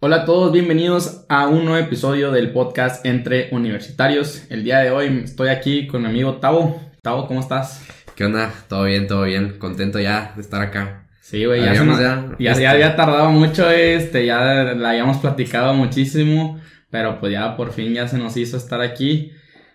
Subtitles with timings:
[0.00, 4.44] Hola a todos, bienvenidos a un nuevo episodio del podcast Entre Universitarios.
[4.50, 6.80] El día de hoy estoy aquí con mi amigo Tavo.
[7.02, 7.86] Tavo, ¿cómo estás?
[8.14, 8.52] ¿Qué onda?
[8.68, 9.58] Todo bien, todo bien.
[9.58, 11.06] Contento ya de estar acá.
[11.20, 14.40] Sí, güey, ya, Habíamos ya- ya, este- ya había tardado mucho, este, ya
[14.74, 16.58] la habíamos platicado muchísimo,
[16.90, 19.32] pero pues ya por fin ya se nos hizo estar aquí.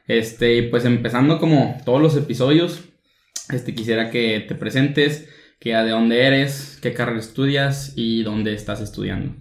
[0.08, 2.84] Este, y pues empezando como todos los episodios,
[3.50, 5.30] este, quisiera que te presentes,
[5.60, 9.34] que de dónde eres, qué carrera estudias y dónde estás estudiando.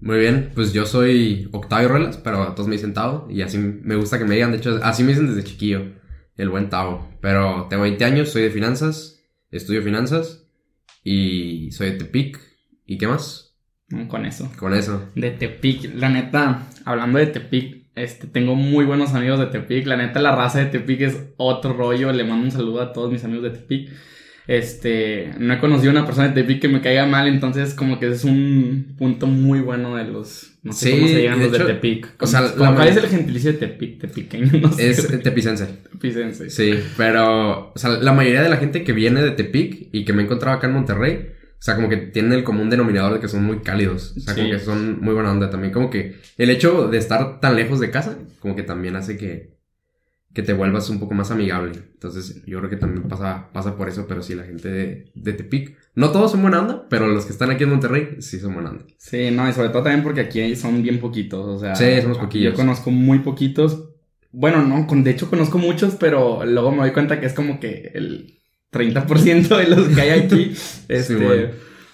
[0.00, 3.96] Muy bien, pues yo soy Octavio Ruelas, pero todos me dicen Tavo y así me
[3.96, 5.92] gusta que me digan, de hecho, así me dicen desde chiquillo,
[6.36, 7.08] el buen Tavo.
[7.20, 9.20] Pero tengo 20 años, soy de finanzas,
[9.50, 10.46] estudio finanzas
[11.02, 12.38] y soy de Tepic.
[12.86, 13.56] ¿Y qué más?
[13.88, 14.08] ¿no?
[14.08, 14.50] Con eso.
[14.56, 15.10] Con eso.
[15.14, 19.86] De Tepic, la neta, hablando de Tepic, este, tengo muy buenos amigos de Tepic.
[19.86, 22.12] La neta, la raza de Tepic es otro rollo.
[22.12, 23.90] Le mando un saludo a todos mis amigos de Tepic.
[24.48, 28.00] Este, no he conocido a una persona de Tepic que me caiga mal, entonces como
[28.00, 31.44] que es un punto muy bueno de los, no sé Sí, cómo se llaman de
[31.44, 32.14] los de hecho, Tepic.
[32.18, 34.00] o sea, Como- la ¿Cuál es el gentilicio de Tepic?
[34.00, 34.88] Tepiqueño, no sé.
[34.88, 35.66] Es tepicense.
[35.92, 36.48] Tepicense.
[36.48, 40.14] Sí, pero, o sea, la mayoría de la gente que viene de Tepic y que
[40.14, 41.28] me he encontrado acá en Monterrey,
[41.58, 44.14] o sea, como que tienen el común denominador de que son muy cálidos.
[44.16, 45.74] O sea, como que son muy buena onda también.
[45.74, 49.57] Como que el hecho de estar tan lejos de casa, como que también hace que,
[50.34, 51.72] que te vuelvas un poco más amigable.
[51.92, 55.32] Entonces, yo creo que también pasa, pasa por eso, pero sí, la gente de, de
[55.32, 55.76] Tepic.
[55.94, 58.70] No todos son buena onda, pero los que están aquí en Monterrey sí son buena
[58.70, 58.84] onda.
[58.98, 61.74] Sí, no, y sobre todo también porque aquí son bien poquitos, o sea.
[61.74, 62.52] Sí, somos poquillos.
[62.52, 63.88] Yo conozco muy poquitos.
[64.30, 67.58] Bueno, no, con, de hecho conozco muchos, pero luego me doy cuenta que es como
[67.58, 68.38] que el
[68.72, 70.52] 30% de los que hay aquí.
[70.88, 71.48] este, bueno.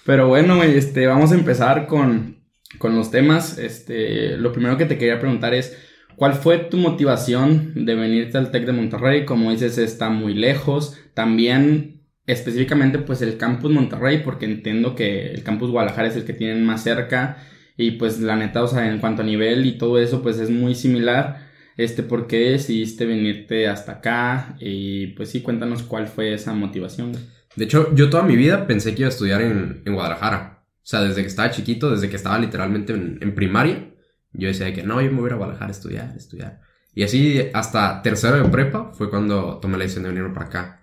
[0.05, 2.45] Pero bueno, este, vamos a empezar con,
[2.79, 3.59] con los temas.
[3.59, 5.77] Este, lo primero que te quería preguntar es,
[6.17, 9.25] ¿cuál fue tu motivación de venirte al TEC de Monterrey?
[9.25, 10.97] Como dices, está muy lejos.
[11.15, 16.33] También específicamente pues el campus Monterrey, porque entiendo que el campus Guadalajara es el que
[16.33, 17.39] tienen más cerca
[17.77, 20.51] y pues la neta, o sea, en cuanto a nivel y todo eso pues es
[20.51, 21.49] muy similar.
[21.77, 24.57] Este, ¿por qué decidiste venirte hasta acá?
[24.61, 27.13] Y pues sí, cuéntanos cuál fue esa motivación.
[27.57, 30.65] De hecho, yo toda mi vida pensé que iba a estudiar en, Guadalajara.
[30.77, 33.94] O sea, desde que estaba chiquito, desde que estaba literalmente en, en primaria,
[34.35, 36.17] yo decía de que no, yo me voy a ir a Guadalajara a estudiar, a
[36.17, 36.61] estudiar.
[36.95, 40.81] Y así hasta tercero de prepa fue cuando tomé la decisión de venirme para acá.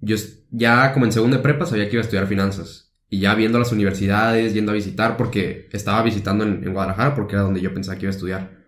[0.00, 0.16] Yo
[0.50, 2.92] ya como en segundo de prepa sabía que iba a estudiar finanzas.
[3.08, 7.42] Y ya viendo las universidades, yendo a visitar, porque estaba visitando en, Guadalajara, porque era
[7.42, 8.64] donde yo pensaba que iba a estudiar.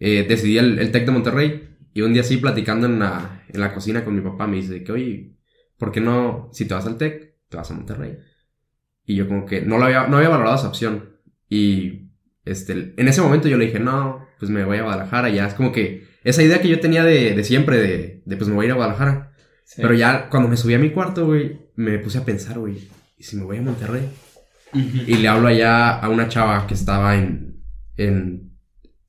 [0.00, 1.76] Eh, decidí el, el TEC de Monterrey.
[1.94, 4.82] Y un día así platicando en la, en la cocina con mi papá me dice
[4.82, 5.36] que, oye,
[5.78, 8.18] ¿por qué no, si te vas al TEC, te vas a Monterrey?
[9.04, 11.16] Y yo como que no lo había, no había valorado esa opción.
[11.48, 12.07] Y
[12.50, 15.28] este, en ese momento yo le dije, no, pues me voy a Guadalajara.
[15.28, 18.48] Ya es como que esa idea que yo tenía de, de siempre, de, de pues
[18.48, 19.32] me voy a ir a Guadalajara.
[19.64, 19.82] Sí.
[19.82, 23.22] Pero ya cuando me subí a mi cuarto, güey, me puse a pensar, güey, ¿y
[23.22, 24.08] si me voy a Monterrey?
[24.72, 27.62] Y le hablo allá a una chava que estaba en,
[27.96, 28.52] en,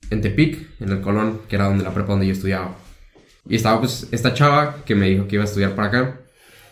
[0.09, 2.77] en Tepic, en el Colón, que era donde la prepa donde yo estudiaba.
[3.47, 6.21] Y estaba pues esta chava que me dijo que iba a estudiar para acá.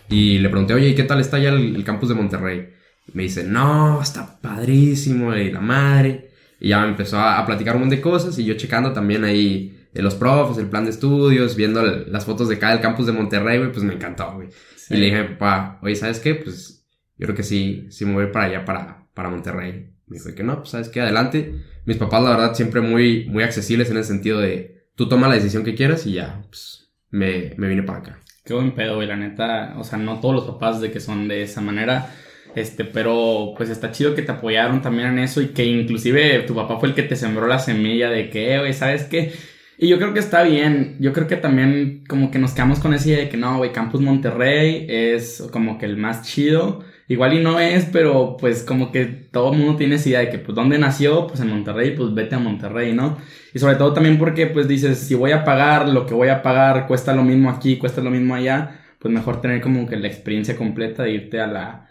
[0.09, 2.69] Y le pregunté, oye, ¿y qué tal está ya el, el campus de Monterrey?
[3.07, 6.26] Y me dice, no, está padrísimo, y la madre.
[6.59, 9.23] Y ya me empezó a, a platicar un montón de cosas y yo checando también
[9.23, 12.81] ahí de los profes, el plan de estudios, viendo el- las fotos de cada del
[12.81, 14.49] campus de Monterrey, güey, pues me encantó, güey.
[14.75, 14.93] Sí.
[14.93, 16.35] Y le dije, papá, oye, ¿sabes qué?
[16.35, 16.85] Pues
[17.17, 19.91] yo creo que sí, sí me voy para allá, para, para Monterrey.
[20.07, 21.53] Me dijo que no, pues sabes qué, adelante.
[21.85, 25.35] Mis papás, la verdad, siempre muy, muy accesibles en el sentido de tú toma la
[25.35, 28.19] decisión que quieras y ya, pues me, me vine para acá.
[28.45, 29.73] Qué buen pedo, güey, la neta.
[29.77, 32.13] O sea, no todos los papás de que son de esa manera.
[32.55, 36.55] Este, pero pues está chido que te apoyaron también en eso y que inclusive tu
[36.55, 39.31] papá fue el que te sembró la semilla de que, "Eh, güey, ¿sabes qué?
[39.77, 40.95] Y yo creo que está bien.
[40.99, 43.71] Yo creo que también como que nos quedamos con esa idea de que no, güey,
[43.71, 46.83] Campus Monterrey es como que el más chido.
[47.07, 50.29] Igual y no es, pero pues como que todo el mundo tiene esa idea de
[50.29, 53.17] que pues dónde nació, pues en Monterrey, pues vete a Monterrey, ¿no?
[53.53, 56.41] Y sobre todo también porque pues dices, si voy a pagar lo que voy a
[56.41, 60.07] pagar, cuesta lo mismo aquí, cuesta lo mismo allá, pues mejor tener como que la
[60.07, 61.86] experiencia completa de irte a la,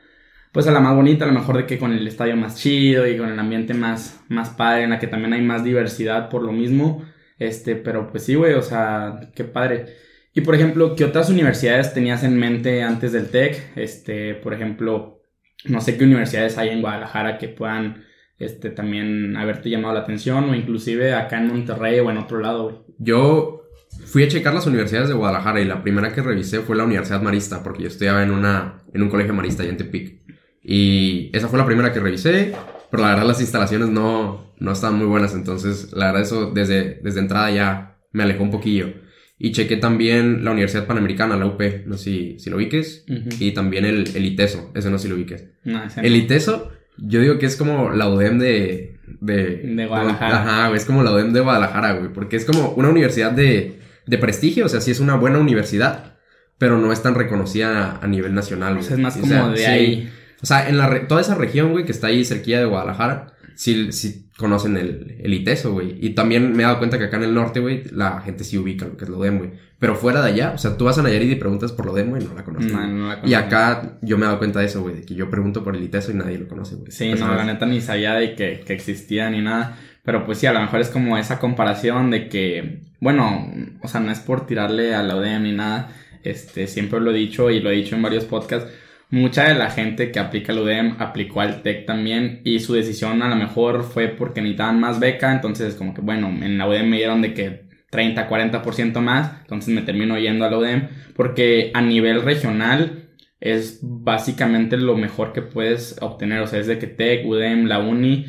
[0.57, 3.07] pues a la más bonita, a lo mejor de que con el estadio más chido
[3.07, 6.43] y con el ambiente más, más padre, en la que también hay más diversidad por
[6.43, 7.05] lo mismo,
[7.39, 9.97] este, pero pues sí, güey, o sea, qué padre.
[10.33, 13.77] Y por ejemplo, ¿qué otras universidades tenías en mente antes del TEC?
[13.77, 15.21] Este, por ejemplo,
[15.67, 18.07] no sé qué universidades hay en Guadalajara que puedan
[18.39, 22.63] este, también haberte llamado la atención o inclusive acá en Monterrey o en otro lado,
[22.63, 22.77] güey.
[22.97, 23.69] Yo
[24.07, 27.21] fui a checar las universidades de Guadalajara y la primera que revisé fue la Universidad
[27.21, 30.26] Marista, porque yo estudiaba en, una, en un colegio marista allá en Tepic.
[30.69, 32.53] Y esa fue la primera que revisé,
[32.91, 36.99] pero la verdad las instalaciones no, no estaban muy buenas, entonces la verdad eso desde,
[37.05, 38.93] desde entrada ya me alejó un poquillo.
[39.39, 43.29] Y chequé también la Universidad Panamericana, la UP, no sé si, si lo ubiques, Ujú.
[43.39, 45.45] y también el, el ITESO, ese no sé si lo ubiques.
[45.63, 46.19] No, El no.
[46.19, 49.57] ITESO, yo digo que es como la UDEM de, de...
[49.59, 50.43] De Guadalajara.
[50.43, 53.79] Ajá, güey, es como la UDEM de Guadalajara, güey, porque es como una universidad de,
[54.07, 56.17] de prestigio, o sea, sí es una buena universidad,
[56.59, 58.87] pero no es tan reconocida a nivel nacional, O güey.
[58.87, 59.65] sea, es más O como sea, de sí.
[59.65, 60.13] ahí.
[60.43, 63.33] O sea, en la re- toda esa región, güey, que está ahí cerquilla de Guadalajara,
[63.55, 65.97] sí, sí conocen el, el ITESO, güey.
[66.01, 68.59] Y también me he dado cuenta que acá en el norte, güey, la gente sí
[68.59, 69.51] ubica lo que es la UDEM, güey.
[69.79, 72.11] Pero fuera de allá, o sea, tú vas a Nayarit y preguntas por la UDEM,
[72.11, 72.73] güey, no la conoces.
[72.73, 75.15] No, no la y acá yo me he dado cuenta de eso, güey, de que
[75.15, 76.91] yo pregunto por el ITESO y nadie lo conoce, güey.
[76.91, 79.79] Sí, no, la neta ni sabía de que, que existía ni nada.
[80.05, 84.01] Pero pues sí, a lo mejor es como esa comparación de que, bueno, o sea,
[84.01, 85.89] no es por tirarle a la UDEM ni nada.
[86.23, 88.71] Este, siempre lo he dicho y lo he dicho en varios podcasts.
[89.09, 93.23] Mucha de la gente que aplica al UDEM aplicó al TEC también y su decisión
[93.23, 95.33] a lo mejor fue porque necesitaban más beca.
[95.33, 99.41] Entonces, como que bueno, en la UDEM me dieron de que 30, 40% más.
[99.43, 105.33] Entonces me termino yendo a la UDEM porque a nivel regional es básicamente lo mejor
[105.33, 106.41] que puedes obtener.
[106.41, 108.27] O sea, es de que TEC, UDEM, la Uni.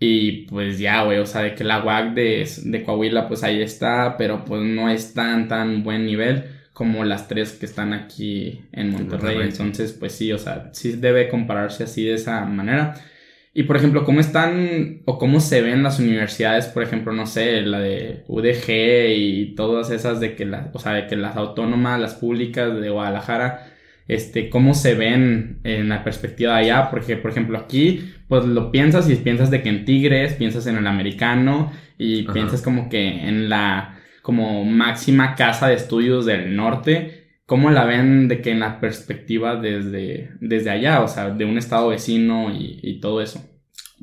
[0.00, 4.16] Y pues ya, güey, o sea, de que la UAC de Coahuila, pues ahí está,
[4.16, 8.90] pero pues no es tan, tan buen nivel como las tres que están aquí en
[8.90, 9.38] Monterrey.
[9.40, 12.94] Entonces, pues sí, o sea, sí debe compararse así de esa manera.
[13.54, 16.66] Y por ejemplo, ¿cómo están o cómo se ven las universidades?
[16.66, 20.92] Por ejemplo, no sé, la de UDG y todas esas de que las, o sea,
[20.94, 23.68] de que las autónomas, las públicas de Guadalajara,
[24.08, 28.72] este, cómo se ven en la perspectiva de allá, porque por ejemplo aquí, pues lo
[28.72, 32.32] piensas y piensas de que en Tigres, piensas en el americano y Ajá.
[32.32, 38.26] piensas como que en la como máxima casa de estudios del norte, ¿cómo la ven
[38.26, 42.80] de que en la perspectiva desde, desde allá, o sea, de un estado vecino y,
[42.82, 43.44] y todo eso?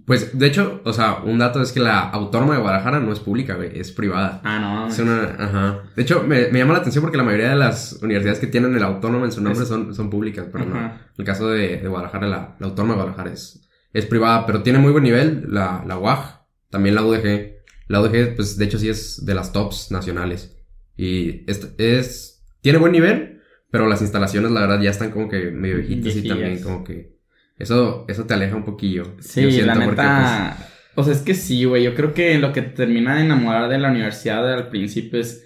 [0.05, 3.19] Pues, de hecho, o sea, un dato es que la Autónoma de Guadalajara no es
[3.19, 4.41] pública, güey, es privada.
[4.43, 5.79] Ah, no, Es una, ajá.
[5.95, 8.75] De hecho, me, me llama la atención porque la mayoría de las universidades que tienen
[8.75, 10.77] el autónomo en su nombre Es- son, son públicas, pero no.
[10.77, 14.61] En el caso de, de Guadalajara, la, la autónoma de Guadalajara es, es privada, pero
[14.61, 17.60] tiene muy buen nivel la, la UAG, también la UDG.
[17.91, 20.55] La UDG, pues, de hecho, sí es de las tops nacionales.
[20.95, 25.51] Y es, es tiene buen nivel, pero las instalaciones, la verdad, ya están como que
[25.51, 27.17] medio viejitas y también como que
[27.59, 29.15] eso, eso te aleja un poquillo.
[29.19, 30.69] Sí, Yo siento la porque, neta.
[30.95, 31.83] O sea, es que sí, güey.
[31.83, 35.45] Yo creo que lo que te termina de enamorar de la universidad al principio es,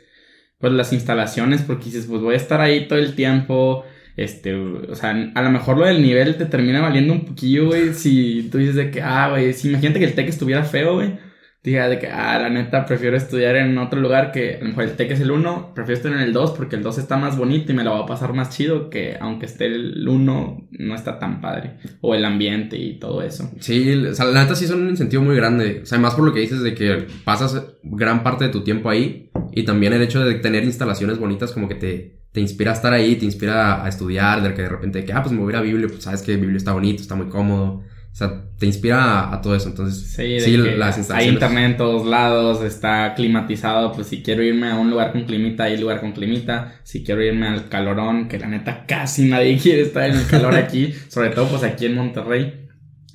[0.60, 3.86] pues, las instalaciones, porque dices, pues voy a estar ahí todo el tiempo.
[4.18, 7.96] Este, o sea, a lo mejor lo del nivel te termina valiendo un poquillo, güey.
[7.96, 11.25] Si tú dices de que, ah, güey, si imagínate que el TEC estuviera feo, güey.
[11.66, 14.84] Diga de que, ah, la neta, prefiero estudiar en otro lugar que, a lo mejor
[14.84, 17.38] el TEC es el 1, prefiero estar en el 2 porque el 2 está más
[17.38, 20.96] bonito y me la va a pasar más chido que aunque esté el 1 no
[20.96, 21.78] está tan padre.
[22.02, 23.50] O el ambiente y todo eso.
[23.60, 25.80] Sí, la neta sí son un incentivo muy grande.
[25.82, 28.92] O sea, más por lo que dices de que pasas gran parte de tu tiempo
[28.92, 29.32] ahí.
[29.52, 32.94] Y también el hecho de tener instalaciones bonitas como que te, te inspira a estar
[32.94, 35.56] ahí, te inspira a estudiar, de que de repente, que, ah, pues me voy a
[35.56, 37.82] ir a Biblio, pues sabes que Biblio está bonito, está muy cómodo.
[38.16, 39.68] O sea, te inspira a, a todo eso.
[39.68, 41.34] Entonces, Sí, sí, las hay instalaciones.
[41.34, 45.66] internet en todos lados, está climatizado, pues si quiero irme a un lugar con climita,
[45.66, 49.82] hay lugar con climita, si quiero irme al calorón, que la neta casi nadie quiere
[49.82, 52.68] estar en el calor aquí, sobre todo pues aquí en Monterrey,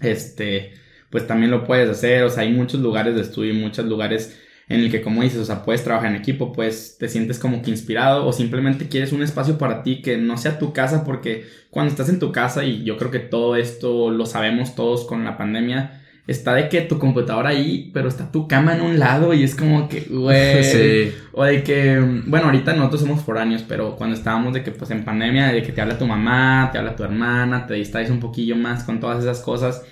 [0.03, 0.73] este,
[1.11, 4.40] pues también lo puedes hacer, o sea, hay muchos lugares de estudio y muchos lugares
[4.71, 7.61] en el que como dices, o sea, puedes trabajar en equipo, pues te sientes como
[7.61, 11.45] que inspirado o simplemente quieres un espacio para ti que no sea tu casa porque
[11.71, 15.25] cuando estás en tu casa y yo creo que todo esto lo sabemos todos con
[15.25, 19.35] la pandemia, está de que tu computadora ahí, pero está tu cama en un lado
[19.35, 20.63] y es como que, güey.
[20.71, 21.13] Sí.
[21.33, 25.05] O de que, bueno, ahorita nosotros somos foráneos, pero cuando estábamos de que, pues en
[25.05, 28.55] pandemia, de que te habla tu mamá, te habla tu hermana, te distraes un poquillo
[28.55, 29.85] más con todas esas cosas.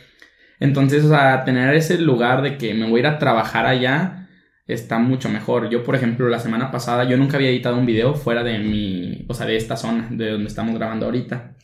[0.60, 4.27] Entonces, o sea, tener ese lugar de que me voy a ir a trabajar allá
[4.68, 5.70] está mucho mejor.
[5.70, 9.24] Yo, por ejemplo, la semana pasada, yo nunca había editado un video fuera de mi,
[9.28, 11.56] o sea, de esta zona, de donde estamos grabando ahorita.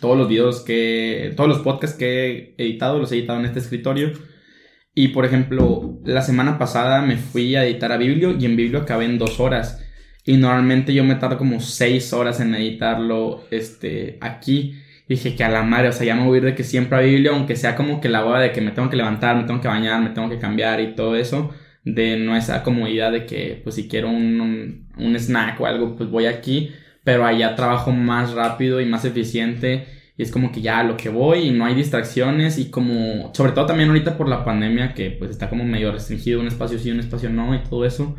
[0.00, 3.60] Todos los videos que, todos los podcasts que he editado, los he editado en este
[3.60, 4.12] escritorio.
[4.94, 8.80] Y, por ejemplo, la semana pasada me fui a editar a Biblio y en Biblio
[8.80, 9.84] acabé en dos horas.
[10.24, 14.74] Y normalmente yo me tardo como seis horas en editarlo, este, aquí.
[15.06, 16.64] Y dije que a la madre, o sea, ya me voy a ir de que
[16.64, 19.36] siempre a Biblio, aunque sea como que la hora de que me tengo que levantar,
[19.36, 21.54] me tengo que bañar, me tengo que cambiar y todo eso
[21.94, 26.10] de no esa comodidad de que pues si quiero un, un, snack o algo pues
[26.10, 26.70] voy aquí
[27.04, 31.08] pero allá trabajo más rápido y más eficiente y es como que ya lo que
[31.08, 35.10] voy y no hay distracciones y como sobre todo también ahorita por la pandemia que
[35.10, 38.16] pues está como medio restringido un espacio sí un espacio no y todo eso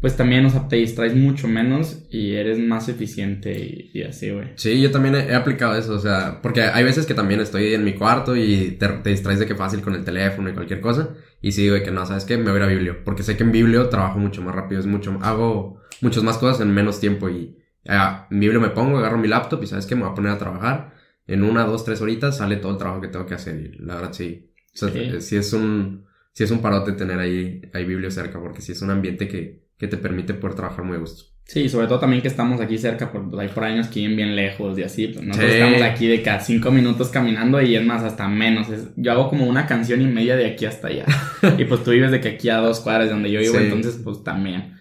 [0.00, 4.48] pues también, o sea, te distraes mucho menos y eres más eficiente y, así, güey.
[4.54, 7.84] Sí, yo también he, aplicado eso, o sea, porque hay veces que también estoy en
[7.84, 11.10] mi cuarto y te, te, distraes de que fácil con el teléfono y cualquier cosa.
[11.40, 12.36] Y sí, güey, que no, ¿sabes qué?
[12.36, 13.04] Me voy a ir a Biblio.
[13.04, 16.60] Porque sé que en Biblio trabajo mucho más rápido, es mucho, hago muchas más cosas
[16.60, 19.94] en menos tiempo y ah, en Biblio me pongo, agarro mi laptop y ¿sabes qué?
[19.94, 20.94] Me voy a poner a trabajar.
[21.26, 23.94] En una, dos, tres horitas sale todo el trabajo que tengo que hacer y la
[23.96, 24.52] verdad sí.
[24.74, 25.20] O sea, sí.
[25.20, 28.82] sí es un sí es un parote tener ahí, ahí biblio cerca, porque sí es
[28.82, 31.24] un ambiente que, que te permite poder trabajar muy a gusto.
[31.52, 34.16] Sí, sobre todo también que estamos aquí cerca, porque pues, hay por años que viven
[34.16, 35.08] bien lejos y así.
[35.08, 38.68] Pues nosotros estamos aquí de cada cinco minutos caminando y es más, hasta menos.
[38.94, 41.06] yo hago como una canción y media de aquí hasta allá.
[41.58, 43.98] y pues tú vives de que aquí a dos cuadras de donde yo vivo, entonces
[44.04, 44.74] pues también.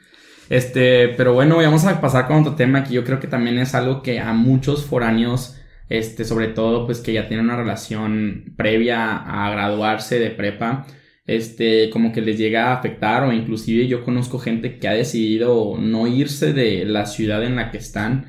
[0.51, 3.73] Este, pero bueno, vamos a pasar con otro tema que yo creo que también es
[3.73, 5.57] algo que a muchos foráneos,
[5.89, 10.85] este, sobre todo pues que ya tienen una relación previa a graduarse de prepa,
[11.29, 15.77] este, como que les llega a afectar o inclusive yo conozco gente que ha decidido
[15.77, 18.25] no irse de la ciudad en la que están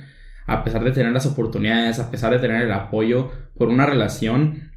[0.47, 4.71] a pesar de tener las oportunidades, a pesar de tener el apoyo por una relación.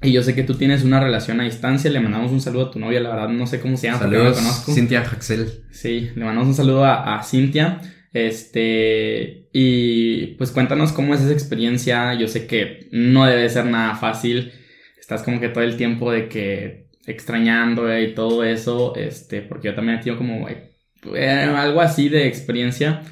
[0.00, 2.70] Y yo sé que tú tienes una relación a distancia, le mandamos un saludo a
[2.72, 4.72] tu novia, la verdad no sé cómo se llama, Saludos, no la conozco.
[4.72, 5.64] Cintia Axel.
[5.70, 7.80] Sí, le mandamos un saludo a, a Cintia.
[8.12, 12.14] Este, y pues cuéntanos cómo es esa experiencia.
[12.14, 14.50] Yo sé que no debe ser nada fácil.
[14.98, 19.74] Estás como que todo el tiempo de que extrañando y todo eso, este, porque yo
[19.74, 23.02] también he tenido como eh, algo así de experiencia.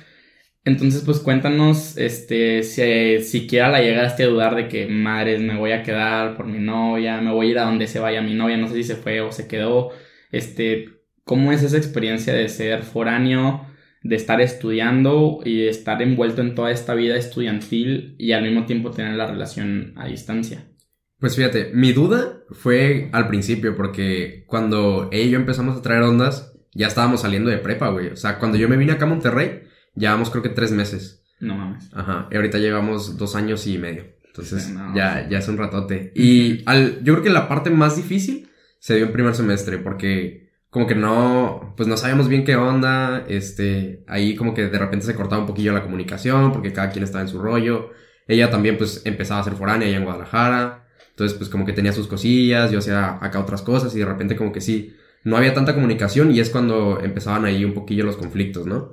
[0.65, 5.73] Entonces, pues cuéntanos, este, si siquiera la llegaste a dudar de que, madres, me voy
[5.73, 8.59] a quedar por mi novia, me voy a ir a donde se vaya mi novia,
[8.59, 9.91] no sé si se fue o se quedó,
[10.31, 13.67] este, ¿cómo es esa experiencia de ser foráneo,
[14.03, 18.67] de estar estudiando y de estar envuelto en toda esta vida estudiantil y al mismo
[18.67, 20.70] tiempo tener la relación a distancia?
[21.21, 26.03] Pues fíjate, mi duda fue al principio, porque cuando ella y yo empezamos a traer
[26.03, 28.09] ondas, ya estábamos saliendo de prepa, güey.
[28.09, 29.63] O sea, cuando yo me vine acá a Monterrey,
[29.95, 31.23] llevamos creo que tres meses.
[31.39, 31.91] No mames.
[31.93, 32.29] Ajá.
[32.31, 34.05] Y ahorita llevamos dos años y medio.
[34.27, 36.13] Entonces, ya, ya es un ratote.
[36.15, 38.49] Y al, yo creo que la parte más difícil
[38.79, 43.25] se dio en primer semestre, porque como que no, pues no sabíamos bien qué onda.
[43.29, 47.05] Este, ahí como que de repente se cortaba un poquillo la comunicación, porque cada quien
[47.05, 47.91] estaba en su rollo.
[48.29, 50.87] Ella también, pues, empezaba a ser foránea allá en Guadalajara.
[51.21, 54.37] Entonces, pues como que tenía sus cosillas, yo hacía acá otras cosas y de repente
[54.37, 58.17] como que sí, no había tanta comunicación y es cuando empezaban ahí un poquillo los
[58.17, 58.93] conflictos, ¿no?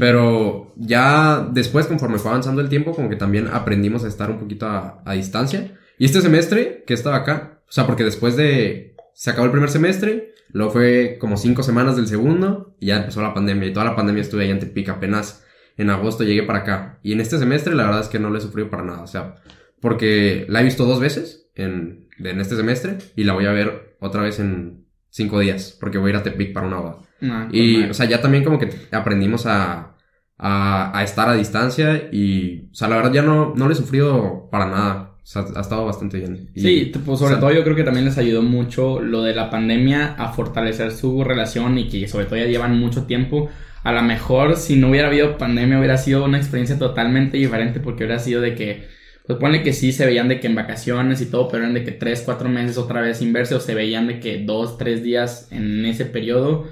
[0.00, 4.40] Pero ya después, conforme fue avanzando el tiempo, como que también aprendimos a estar un
[4.40, 5.78] poquito a, distancia.
[5.98, 8.96] Y este semestre, que estaba acá, o sea, porque después de...
[9.14, 13.22] Se acabó el primer semestre, luego fue como cinco semanas del segundo y ya empezó
[13.22, 13.68] la pandemia.
[13.68, 15.44] Y toda la pandemia estuve ahí en Tepic, apenas
[15.76, 16.98] en agosto llegué para acá.
[17.04, 19.06] Y en este semestre la verdad es que no le he sufrido para nada, o
[19.06, 19.36] sea,
[19.80, 23.96] porque la he visto dos veces en, en este semestre y la voy a ver
[24.00, 26.96] otra vez en cinco días, porque voy a ir a Tepic para una boda.
[27.22, 29.96] Ah, y, o sea, ya también como que aprendimos a,
[30.38, 33.76] a, a, estar a distancia y, o sea, la verdad ya no, no le he
[33.76, 35.04] sufrido para nada.
[35.22, 36.50] O sea, ha estado bastante bien.
[36.56, 40.14] sí, pues sobre todo yo creo que también les ayudó mucho lo de la pandemia
[40.14, 43.50] a fortalecer su relación y que sobre todo ya llevan mucho tiempo.
[43.84, 48.04] A lo mejor si no hubiera habido pandemia hubiera sido una experiencia totalmente diferente porque
[48.04, 48.88] hubiera sido de que
[49.28, 51.84] pues pone que sí se veían de que en vacaciones y todo, pero eran de
[51.84, 55.48] que tres, cuatro meses otra vez inverse o se veían de que dos, tres días
[55.50, 56.66] en ese periodo.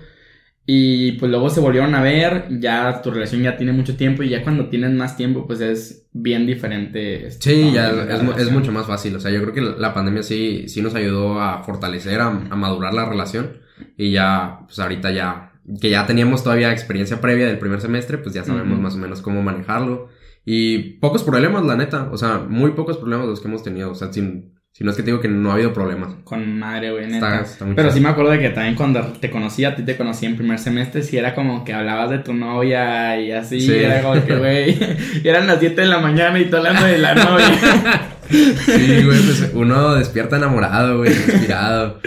[0.65, 4.31] Y pues luego se volvieron a ver, ya tu relación ya tiene mucho tiempo y
[4.31, 7.31] ya cuando tienes más tiempo pues es bien diferente.
[7.31, 7.91] Sí, ya
[8.39, 9.15] es, mucho más fácil.
[9.17, 12.95] O sea, yo creo que la pandemia sí, sí nos ayudó a fortalecer, a, madurar
[12.95, 13.59] la relación
[13.99, 18.35] y ya, pues ahorita ya, que ya teníamos todavía experiencia previa del primer semestre, pues
[18.35, 20.09] ya sabemos más o menos cómo manejarlo.
[20.49, 22.09] Y pocos problemas, la neta.
[22.13, 23.91] O sea, muy pocos problemas los que hemos tenido.
[23.91, 26.15] O sea, sin, si no es que te digo que no ha habido problemas.
[26.23, 27.45] Con madre, güey, neta.
[27.75, 30.37] Pero sí me acuerdo de que también cuando te conocí, a ti te conocí en
[30.37, 33.69] primer semestre, sí era como que hablabas de tu novia y así.
[33.75, 34.79] Era como que, güey,
[35.25, 38.16] eran las 7 de la mañana y tú hablando de la novia.
[38.29, 42.01] Sí, güey, pues uno despierta enamorado, güey, inspirado.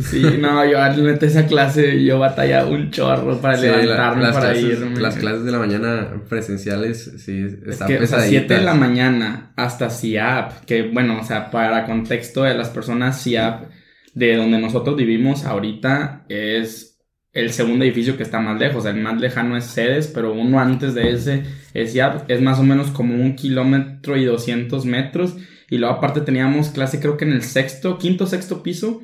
[0.00, 4.80] Sí, no, yo neta esa clase, yo batalla un chorro para levantarme, las para clases,
[5.00, 9.90] Las clases de la mañana presenciales, sí, están es que, 7 de la mañana hasta
[9.90, 13.70] CIAP, que bueno, o sea, para contexto de las personas, CIAP,
[14.14, 16.98] de donde nosotros vivimos ahorita, es
[17.32, 20.94] el segundo edificio que está más lejos, el más lejano es Cedes, pero uno antes
[20.94, 21.42] de ese
[21.74, 25.36] es CIAP, es más o menos como un kilómetro y 200 metros
[25.70, 29.02] y luego aparte teníamos clase creo que en el sexto, quinto, sexto piso.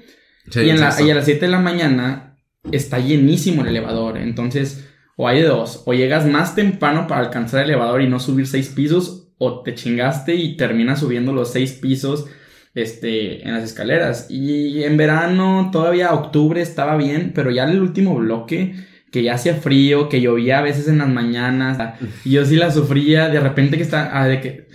[0.54, 2.38] y, en la, y a las 7 de la mañana
[2.72, 4.18] está llenísimo el elevador.
[4.18, 8.46] Entonces, o hay dos, o llegas más temprano para alcanzar el elevador y no subir
[8.46, 12.26] seis pisos, o te chingaste y terminas subiendo los seis pisos
[12.74, 14.26] este, en las escaleras.
[14.30, 18.74] Y en verano, todavía octubre estaba bien, pero ya en el último bloque,
[19.10, 22.70] que ya hacía frío, que llovía a veces en las mañanas, y yo sí la
[22.70, 24.68] sufría, de repente que está, ah, de que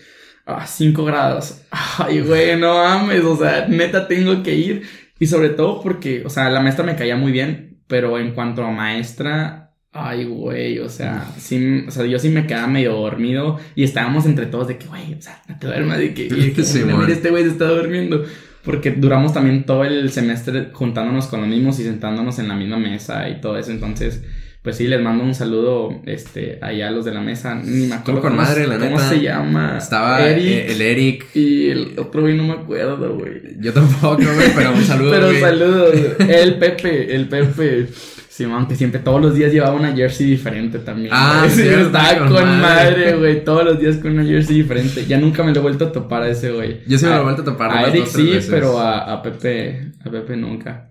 [0.46, 1.62] ah, 5 grados.
[1.98, 4.84] Ay, güey, no mames, o sea, neta tengo que ir.
[5.20, 8.64] Y sobre todo porque, o sea, la maestra me caía muy bien, pero en cuanto
[8.64, 13.58] a maestra, ay, güey, o sea, sí, o sea, yo sí me quedaba medio dormido
[13.76, 16.64] y estábamos entre todos de que, güey, o sea, no te duermas, de que, que
[16.66, 18.26] sí, mira, este güey se está durmiendo.
[18.64, 22.78] porque duramos también todo el semestre juntándonos con los mismos y sentándonos en la misma
[22.78, 23.72] mesa y todo eso.
[23.72, 24.22] Entonces,
[24.66, 27.56] pues sí, les mando un saludo este, allá a los de la mesa.
[27.56, 29.08] Ni me acuerdo con cómo, madre, la cómo neta.
[29.10, 29.78] se llama.
[29.78, 31.26] Estaba Eric eh, el Eric.
[31.36, 33.56] y el otro güey no me acuerdo, güey.
[33.62, 35.12] Yo tampoco, güey, pero un saludo.
[35.12, 35.40] Pero güey.
[35.40, 35.94] saludos.
[36.28, 37.88] El Pepe, el Pepe.
[38.28, 41.10] Simón, que siempre todos los días llevaba una jersey diferente también.
[41.14, 41.52] Ah, güey.
[41.56, 43.16] Sí, estaba con con madre.
[43.16, 43.46] güey.
[43.46, 45.06] Todos los días con una jersey diferente.
[45.06, 46.80] Ya nunca me lo he vuelto a topar a ese güey.
[46.86, 48.50] Yo sí me lo A- he vuelto a topar A unas Eric dos, sí, veces.
[48.50, 50.90] pero a, a Pepe, a Pepe nunca.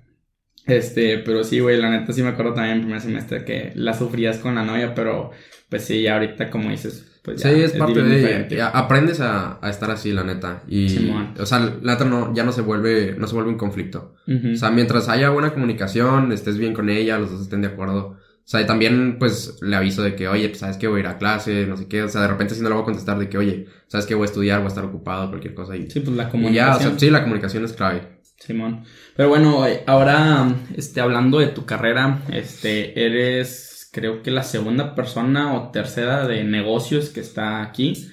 [0.66, 3.92] Este, pero sí, güey, la neta sí me acuerdo también en primer semestre que la
[3.94, 5.30] sufrías con la novia, pero
[5.68, 8.54] pues sí, ya ahorita como dices, pues Sí, ya es parte de diferente.
[8.54, 8.68] ella.
[8.68, 10.62] Aprendes a, a estar así, la neta.
[10.68, 11.34] Y, Simón.
[11.38, 14.14] o sea, la neta no, ya no se vuelve, no se vuelve un conflicto.
[14.26, 14.52] Ujú.
[14.52, 18.18] O sea, mientras haya buena comunicación, estés bien con ella, los dos estén de acuerdo.
[18.18, 21.00] O sea, y también, pues, le aviso de que, oye, pues, sabes que voy a
[21.00, 22.02] ir a clase, no sé qué.
[22.02, 24.14] O sea, de repente si no le voy a contestar de que, oye, sabes que
[24.14, 25.74] voy a estudiar, voy a estar ocupado, cualquier cosa.
[25.76, 26.90] Y, Sí, pues la y ya, o comunicación.
[26.90, 28.20] sea, sí, la comunicación es clave.
[28.38, 28.84] Simón.
[29.16, 34.94] Pero bueno, güey, ahora, este, hablando de tu carrera, este, eres, creo que la segunda
[34.96, 38.08] persona o tercera de negocios que está aquí,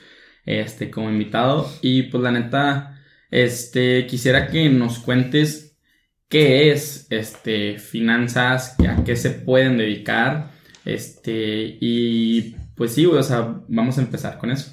[0.45, 1.67] este, como invitado.
[1.81, 5.79] Y pues la neta, este, quisiera que nos cuentes
[6.29, 10.51] qué es, este, finanzas, a qué se pueden dedicar,
[10.85, 14.71] este, y pues sí, o sea, vamos a empezar con eso.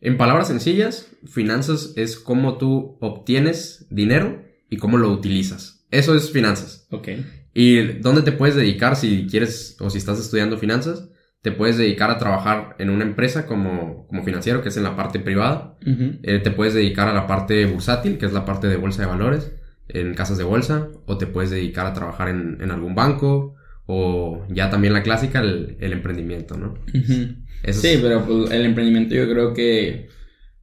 [0.00, 5.84] En palabras sencillas, finanzas es cómo tú obtienes dinero y cómo lo utilizas.
[5.90, 6.86] Eso es finanzas.
[6.90, 7.08] Ok.
[7.54, 11.08] ¿Y dónde te puedes dedicar si quieres o si estás estudiando finanzas?
[11.42, 14.96] Te puedes dedicar a trabajar en una empresa como, como financiero, que es en la
[14.96, 15.76] parte privada.
[16.22, 19.08] Eh, te puedes dedicar a la parte bursátil, que es la parte de bolsa de
[19.08, 19.52] valores,
[19.88, 20.88] en casas de bolsa.
[21.06, 23.54] O te puedes dedicar a trabajar en, en algún banco.
[23.86, 26.74] O ya también la clásica, el, el emprendimiento, ¿no?
[27.62, 30.08] Eso Sí, es- pero pues, el emprendimiento yo creo que,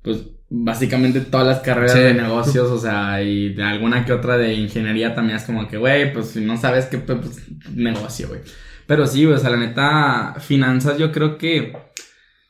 [0.03, 0.19] pues,
[0.49, 1.99] básicamente todas las carreras Sí.
[1.99, 5.77] de negocios, o sea, y de alguna que otra de ingeniería también es como que,
[5.77, 7.41] güey, pues si no sabes qué, pues, pues,
[7.73, 8.41] negocio, güey.
[8.87, 11.73] Pero sí, güey, o sea, la neta, finanzas yo creo que,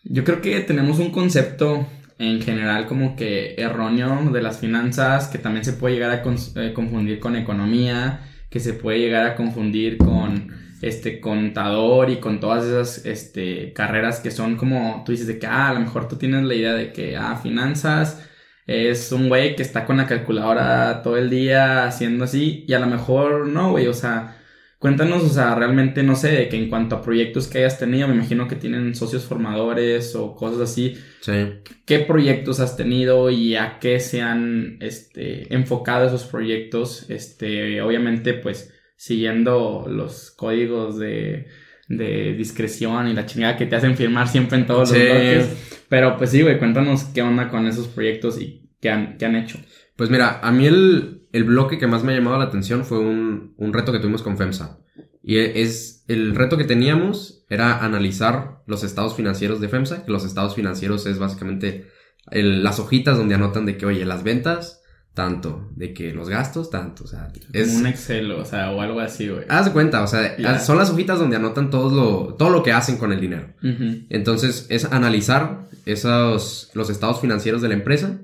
[0.04, 1.88] yo creo que tenemos un concepto
[2.20, 6.24] en general como que erróneo de las finanzas, que también se puede llegar a
[6.62, 12.40] eh, confundir con economía, que se puede llegar a confundir con este contador y con
[12.40, 16.08] todas esas este carreras que son como tú dices de que ah, a lo mejor
[16.08, 18.22] tú tienes la idea de que ah, finanzas
[18.68, 22.80] es un güey que está con la calculadora todo el día haciendo así y a
[22.80, 24.38] lo mejor no, güey, o sea,
[24.80, 28.08] cuéntanos, o sea, realmente no sé, de que en cuanto a proyectos que hayas tenido,
[28.08, 31.62] me imagino que tienen socios formadores o cosas así, sí.
[31.86, 37.10] ¿qué proyectos has tenido y a qué se han este, enfocado esos proyectos?
[37.10, 38.75] Este, obviamente, pues,
[39.06, 41.48] siguiendo los códigos de,
[41.88, 44.98] de discreción y la chingada que te hacen firmar siempre en todos Sí.
[44.98, 45.86] los bloques.
[45.90, 49.36] Pero pues sí, güey, cuéntanos qué onda con esos proyectos y qué han, qué han
[49.36, 49.60] hecho.
[49.96, 52.98] Pues mira, a mí el, el bloque que más me ha llamado la atención fue
[53.00, 54.80] un, un reto que tuvimos con FEMSA.
[55.22, 60.12] Y e- es, el reto que teníamos era analizar los estados financieros de FEMSA, que
[60.12, 61.88] los estados financieros es básicamente
[62.32, 64.82] el- las hojitas donde anotan de que, oye, las ventas,
[65.16, 67.70] tanto, de que los gastos, tanto, o sea, es...
[67.70, 69.46] Como un Excel, o sea, o algo así, güey.
[69.50, 72.74] Haz de cuenta, o sea, son las hojitas donde anotan todo lo, todo lo que
[72.74, 73.48] hacen con el dinero.
[74.10, 78.20] Entonces es analizar esos, los estados financieros de la empresa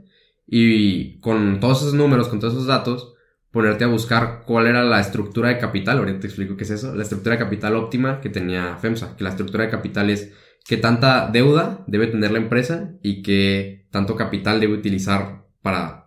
[0.46, 3.14] y con todos esos números, con todos esos datos,
[3.52, 5.98] ponerte a buscar cuál era la estructura de capital.
[5.98, 6.94] Ahorita te explico qué es eso.
[6.94, 9.16] La estructura de capital óptima que tenía FEMSA.
[9.16, 10.34] Que la estructura de capital es
[10.68, 16.01] qué tanta deuda debe tener la empresa y qué tanto capital debe utilizar para...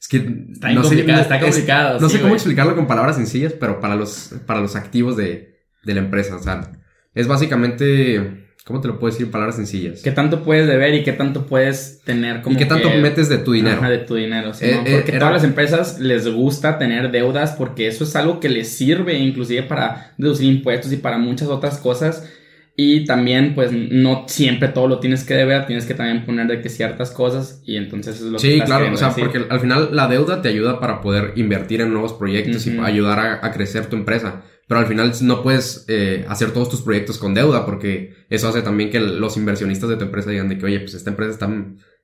[0.00, 0.16] Es que
[0.52, 2.00] Está bien complicado, está es- complicado.
[2.00, 2.36] no sí, sé cómo güey.
[2.38, 6.36] explicarlo con palabras sencillas, pero para los, para los activos de, de la empresa.
[6.36, 6.72] O sea,
[7.14, 8.46] es básicamente...
[8.64, 10.02] ¿Cómo te lo puedo decir en palabras sencillas?
[10.02, 13.28] ¿Qué tanto puedes deber y qué tanto puedes tener como ¿Y qué tanto que- metes
[13.28, 13.78] de tu dinero?
[13.78, 14.80] Ajá, de tu dinero, sí, Eh, ¿no?
[14.86, 18.48] eh, Porque era- todas las empresas les gusta tener deudas porque eso es algo que
[18.50, 22.30] les sirve inclusive para deducir impuestos y para muchas otras cosas.
[22.76, 26.62] Y también, pues, no siempre todo lo tienes que deber, tienes que también poner de
[26.62, 29.24] que ciertas cosas y entonces eso es lo que Sí, claro, o sea, decir.
[29.24, 33.18] porque al final la deuda te ayuda para poder invertir en nuevos proyectos y ayudar
[33.18, 34.44] a, a crecer tu empresa.
[34.66, 38.62] Pero al final no puedes eh, hacer todos tus proyectos con deuda porque eso hace
[38.62, 41.50] también que los inversionistas de tu empresa digan de que, oye, pues esta empresa está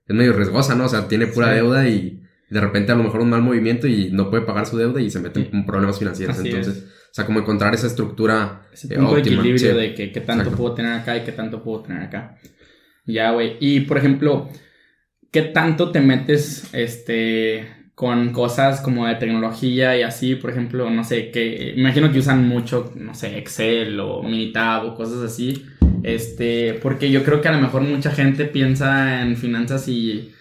[0.09, 0.87] es medio riesgosa, ¿no?
[0.87, 1.55] O sea, tiene pura Sí.
[1.55, 4.77] deuda y de repente a lo mejor un mal movimiento y no puede pagar su
[4.77, 6.39] deuda y se mete en problemas financieros.
[6.39, 6.85] Así Entonces, es.
[7.17, 9.69] O sea, como encontrar esa estructura Ese eh, punto de equilibrio sí.
[9.69, 10.63] de que qué tanto Exacto.
[10.63, 12.37] puedo tener acá y qué tanto puedo tener acá.
[13.07, 13.57] Ya, güey.
[13.59, 14.51] Y por ejemplo,
[15.31, 20.35] ¿qué tanto te metes este con cosas como de tecnología y así?
[20.35, 24.95] Por ejemplo, no sé, que imagino que usan mucho, no sé, Excel o Minitab o
[24.95, 25.65] cosas así.
[26.03, 30.35] Este, porque yo creo que a lo mejor mucha gente piensa en finanzas y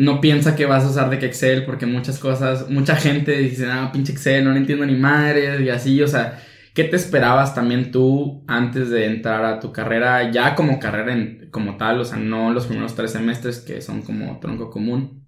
[0.00, 3.66] no piensa que vas a usar de que Excel porque muchas cosas, mucha gente dice,
[3.70, 6.42] ah, pinche Excel, no lo entiendo ni madre y así, o sea,
[6.74, 11.48] ¿qué te esperabas también tú antes de entrar a tu carrera, ya como carrera en,
[11.50, 15.26] como tal, o sea, no los primeros tres semestres que son como tronco común,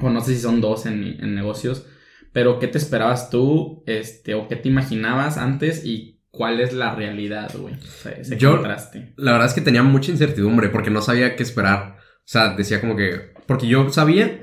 [0.00, 1.86] o no sé si son dos en, en negocios,
[2.32, 6.92] pero ¿qué te esperabas tú, este, o qué te imaginabas antes y cuál es la
[6.94, 7.74] realidad, güey?
[7.74, 9.12] O sea, ese Yo- contraste.
[9.16, 11.97] La verdad es que tenía mucha incertidumbre porque no sabía qué esperar.
[12.28, 13.32] Sea, decía como que...
[13.46, 14.42] Porque yo sabía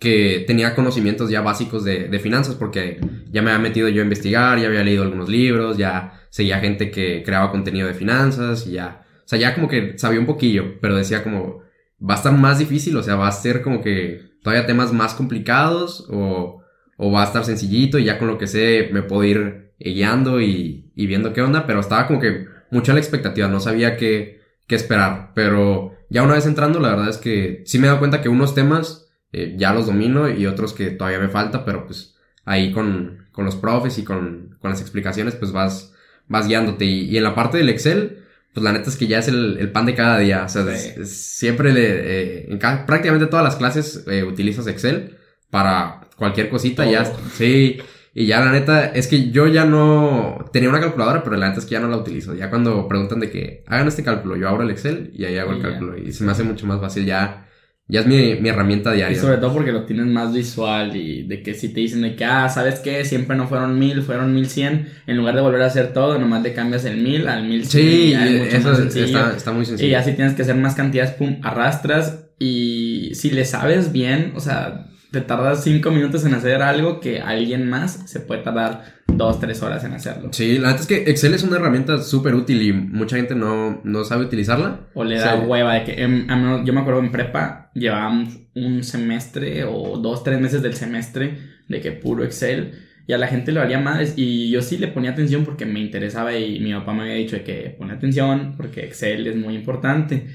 [0.00, 4.04] que tenía conocimientos ya básicos de, de finanzas porque ya me había metido yo a
[4.04, 8.72] investigar, ya había leído algunos libros, ya seguía gente que creaba contenido de finanzas y
[8.72, 9.04] ya...
[9.18, 11.60] O sea, ya como que sabía un poquillo, pero decía como...
[12.02, 15.12] Va a estar más difícil, o sea, va a ser como que todavía temas más
[15.12, 16.62] complicados o,
[16.96, 20.40] o va a estar sencillito y ya con lo que sé me puedo ir guiando
[20.40, 24.40] y, y viendo qué onda, pero estaba como que mucha la expectativa, no sabía qué,
[24.66, 27.98] qué esperar, pero ya una vez entrando, la verdad es que sí me he dado
[27.98, 31.86] cuenta que unos temas eh, ya los domino y otros que todavía me falta, pero
[31.86, 35.94] pues ahí con, con los profes y con, con las explicaciones pues vas,
[36.28, 36.84] vas guiándote.
[36.84, 39.56] Y, y en la parte del Excel, pues la neta es que ya es el,
[39.58, 40.70] el pan de cada día, o sea, Sí.
[40.70, 45.16] es- es- siempre le, eh, en ca- prácticamente todas las clases eh, utilizas Excel
[45.50, 47.78] para cualquier cosita, ya, sí,
[48.14, 51.60] y ya la neta, es que yo ya no tenía una calculadora, pero la neta
[51.60, 52.34] es que ya no la utilizo.
[52.34, 55.52] Ya cuando preguntan de que hagan este cálculo, yo abro el Excel y ahí hago
[55.52, 55.96] Y el cálculo.
[55.96, 57.06] Y se me hace mucho más fácil.
[57.06, 57.48] Ya,
[57.88, 59.18] ya es mi, mi herramienta Y diaria.
[59.18, 62.24] sobre todo porque lo tienes más visual y de que si te dicen de que,
[62.26, 63.02] ah, ¿sabes qué?
[63.06, 64.88] Siempre no fueron mil, fueron mil cien.
[65.06, 67.82] En lugar de volver a hacer todo, nomás le cambias el mil al mil cien.
[67.82, 69.88] Sí, es eso está, está muy sencillo.
[69.88, 72.28] Y ya si tienes que hacer más cantidades, pum, arrastras.
[72.38, 77.20] Y si le sabes bien, o sea, te tardas cinco minutos en hacer algo que
[77.20, 80.30] alguien más se puede tardar dos, tres horas en hacerlo.
[80.32, 83.80] Sí, la neta es que Excel es una herramienta súper útil y mucha gente no,
[83.84, 84.88] no sabe utilizarla.
[84.94, 88.38] O le da hueva de que, em, a mí- yo me acuerdo en prepa, llevábamos
[88.54, 91.36] un semestre o dos, tres meses del semestre
[91.68, 92.72] de que puro Excel.
[93.06, 94.14] Y a la gente le valía madres.
[94.16, 97.36] Y yo sí le ponía atención porque me interesaba y mi papá me había dicho
[97.36, 100.26] de que pone atención porque Excel es muy importante.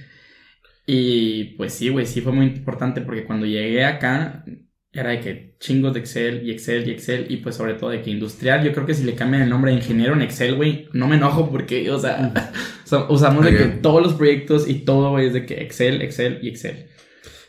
[0.85, 4.45] Y pues sí, güey, sí fue muy importante porque cuando llegué acá
[4.99, 8.01] era de que chingos de Excel y Excel y Excel y pues sobre todo de
[8.01, 8.63] que industrial.
[8.63, 11.15] Yo creo que si le cambian el nombre de ingeniero en Excel, güey, no me
[11.17, 12.33] enojo porque, o sea,
[13.09, 13.57] usamos de Ok.
[13.57, 16.87] que todos los proyectos y todo, güey, es de que Excel, Excel y Excel.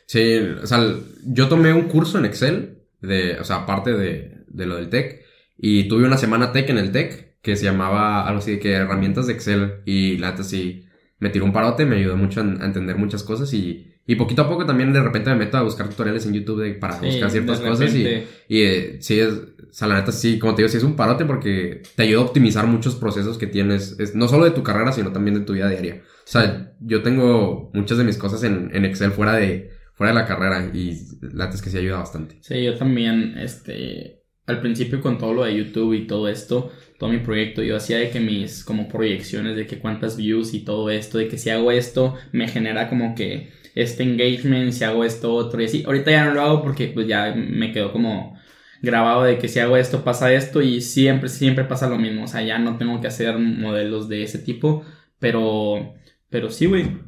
[0.07, 0.81] Sí, o sea,
[1.27, 5.23] yo tomé un curso en Excel, de, o sea, aparte de, de lo del TEC,
[5.59, 8.73] y tuve una semana TEC en el TEC que se llamaba algo así de que
[8.73, 10.85] herramientas de Excel, y la neta sí
[11.19, 14.43] me tiró un parote, me ayudó mucho a, a entender muchas cosas, y, y poquito
[14.43, 17.07] a poco también de repente me meto a buscar tutoriales en YouTube de- para Sí,
[17.07, 18.05] buscar ciertas cosas, y,
[18.49, 21.25] eh, sí es, o sea, la neta sí, como te digo, sí es un parote
[21.27, 24.91] porque te ayuda a optimizar muchos procesos que tienes, es, no solo de tu carrera,
[24.93, 26.03] sino también de tu vida diaria.
[26.05, 30.19] O sea, yo tengo muchas de mis cosas en, en Excel fuera de, fuera de
[30.19, 32.39] la carrera y la neta es que sí ayuda bastante.
[32.41, 37.11] Sí, yo también, este, al principio con todo lo de YouTube y todo esto, todo
[37.11, 40.89] mi proyecto, yo hacía de que mis, como proyecciones de que cuántas views y todo
[40.91, 43.51] esto, de que si hago esto, me genera como que
[43.83, 45.83] este engagement, si hago esto otro y así.
[45.87, 48.37] Ahorita ya no lo hago porque pues ya me quedó como
[48.83, 52.25] grabado de que si hago esto pasa esto y siempre, siempre pasa lo mismo.
[52.25, 54.85] O sea, ya no tengo que hacer modelos de ese tipo,
[55.19, 55.95] pero,
[56.29, 56.99] pero sí, güey.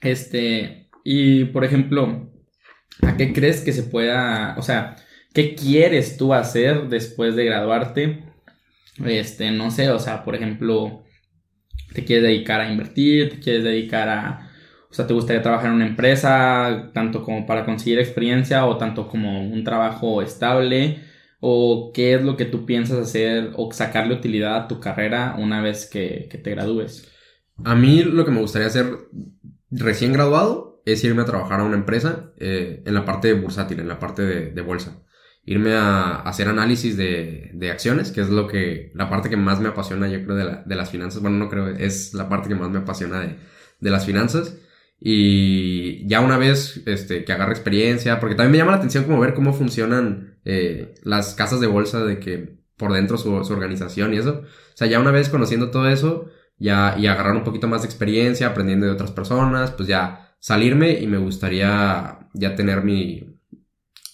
[0.00, 2.32] Este, y por ejemplo,
[3.02, 4.96] ¿a qué crees que se pueda, o sea,
[5.34, 8.24] qué quieres tú hacer después de graduarte?
[9.04, 11.04] Este, no sé, o sea, por ejemplo,
[11.94, 14.43] te quieres dedicar a invertir, te quieres dedicar a,
[14.94, 19.08] o sea, te gustaría trabajar en una empresa, tanto como para conseguir experiencia o tanto
[19.08, 21.00] como un trabajo estable,
[21.40, 25.60] o qué es lo que tú piensas hacer o sacarle utilidad a tu carrera una
[25.60, 27.10] vez que, te gradúes.
[27.64, 28.86] A mí lo que me gustaría hacer
[29.72, 33.88] recién graduado es irme a trabajar a una empresa eh, en la parte bursátil, en
[33.88, 35.02] la parte de, bolsa.
[35.44, 39.70] Irme a, hacer análisis de, acciones, que es lo que, la parte que más me
[39.70, 41.20] apasiona, yo creo, de, la- de las finanzas.
[41.20, 43.36] Bueno, no creo, es la parte que más me apasiona
[43.80, 44.56] de las finanzas.
[45.00, 49.20] Y ya una vez este, que agarre experiencia, porque también me llama la atención como
[49.20, 54.14] ver cómo funcionan eh, las casas de bolsa, de que por dentro su, su organización
[54.14, 54.42] y eso.
[54.44, 56.26] O sea, ya una vez conociendo todo eso,
[56.58, 60.92] ya, y agarrar un poquito más de experiencia, aprendiendo de otras personas, pues ya salirme
[61.00, 63.38] y me gustaría ya tener mi,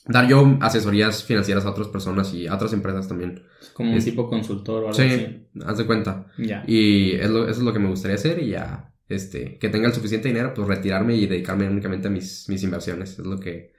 [0.07, 3.43] dar yo asesorías financieras a otras personas y a otras empresas también.
[3.75, 5.47] Como un Es- tipo consultor o algo Sí, así.
[5.65, 6.27] haz de cuenta.
[6.39, 6.65] Ya.
[6.67, 9.89] Y es lo- eso es lo que me gustaría hacer y ya, este, que tenga
[9.89, 13.19] el suficiente dinero, pues retirarme y dedicarme únicamente a mis, mis inversiones.
[13.19, 13.73] Es lo que,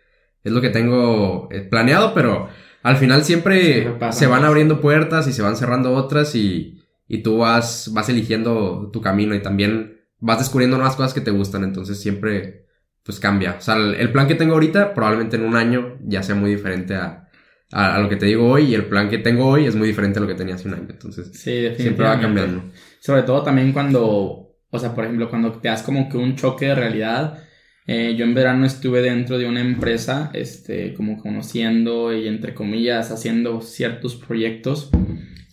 [0.44, 2.50] es lo que tengo eh, planeado, pero
[2.84, 7.39] al final siempre se van abriendo puertas y se van cerrando otras y, y tú
[7.39, 11.63] vas, vas eligiendo tu camino y también vas descubriendo nuevas cosas que te gustan.
[11.63, 12.65] Entonces siempre,
[13.04, 13.56] pues cambia.
[13.58, 16.52] O sea, el, el plan que tengo ahorita probablemente en un año ya sea muy
[16.52, 17.30] diferente a,
[17.72, 19.88] a, a lo que te digo hoy y el plan que tengo hoy es muy
[19.88, 20.88] diferente a lo que tenía hace un año.
[20.89, 22.63] Entonces, Sí, siempre va cambiando.
[23.00, 24.41] Sobre todo también cuando,
[24.72, 27.44] o sea, por ejemplo, cuando te das como que un choque de realidad.
[27.88, 33.12] Eh, yo en verano estuve dentro de una empresa, este, como conociendo y entre comillas
[33.12, 34.90] haciendo ciertos proyectos.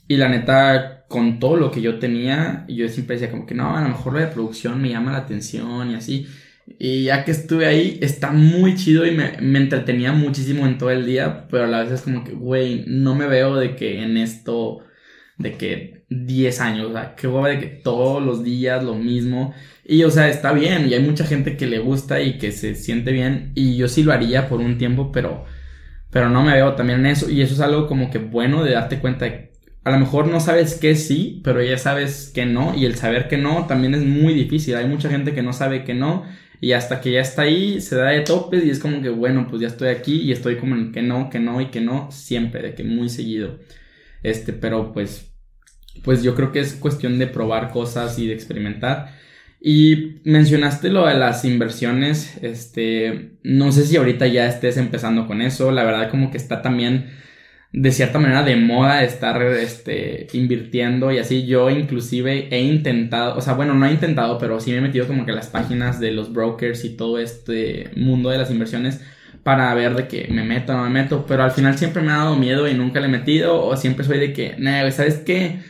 [0.06, 3.76] Y la neta, con todo lo que yo tenía, yo siempre decía como que no,
[3.76, 6.26] a lo mejor lo de producción me llama la atención y así.
[6.78, 10.90] Y ya que estuve ahí, está muy chido y me, me entretenía muchísimo en todo
[10.90, 14.02] el día, pero a la vez es como que, güey, no me veo de que
[14.02, 14.80] en esto,
[15.38, 19.54] de que 10 años, o sea, que hueva de que todos los días lo mismo.
[19.84, 22.74] Y, o sea, está bien, y hay mucha gente que le gusta y que se
[22.74, 25.44] siente bien, y yo sí lo haría por un tiempo, pero,
[26.10, 28.72] pero no me veo también en eso, y eso es algo como que bueno de
[28.72, 29.26] darte cuenta
[29.88, 33.26] a lo mejor no sabes que sí, pero ya sabes que no, y el saber
[33.28, 34.76] que no también es muy difícil.
[34.76, 36.24] Hay mucha gente que no sabe que no,
[36.60, 39.46] y hasta que ya está ahí, se da de topes, y es como que, bueno,
[39.48, 42.10] pues ya estoy aquí, y estoy como en que no, que no, y que no,
[42.12, 43.60] siempre, de que muy seguido.
[44.22, 45.27] Este, pero pues,
[46.04, 49.14] pues yo creo que es cuestión de probar cosas y de experimentar.
[49.60, 55.42] Y mencionaste lo de las inversiones, este, no sé si ahorita ya estés empezando con
[55.42, 57.10] eso, la verdad como que está también
[57.72, 61.46] de cierta manera de moda estar este, invirtiendo y así.
[61.46, 65.06] Yo inclusive he intentado, o sea, bueno, no he intentado, pero sí me he metido
[65.06, 69.00] como que las páginas de los brokers y todo este mundo de las inversiones
[69.42, 72.12] para ver de que me meto o no me meto, pero al final siempre me
[72.12, 75.18] ha dado miedo y nunca le he metido o siempre soy de que, nah, ¿sabes
[75.18, 75.60] qué?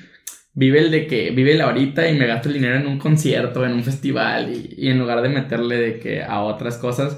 [0.58, 3.64] Vive el de que, vive la ahorita y me gasto el dinero en un concierto,
[3.64, 7.16] en un festival y, y en lugar de meterle de que a otras cosas.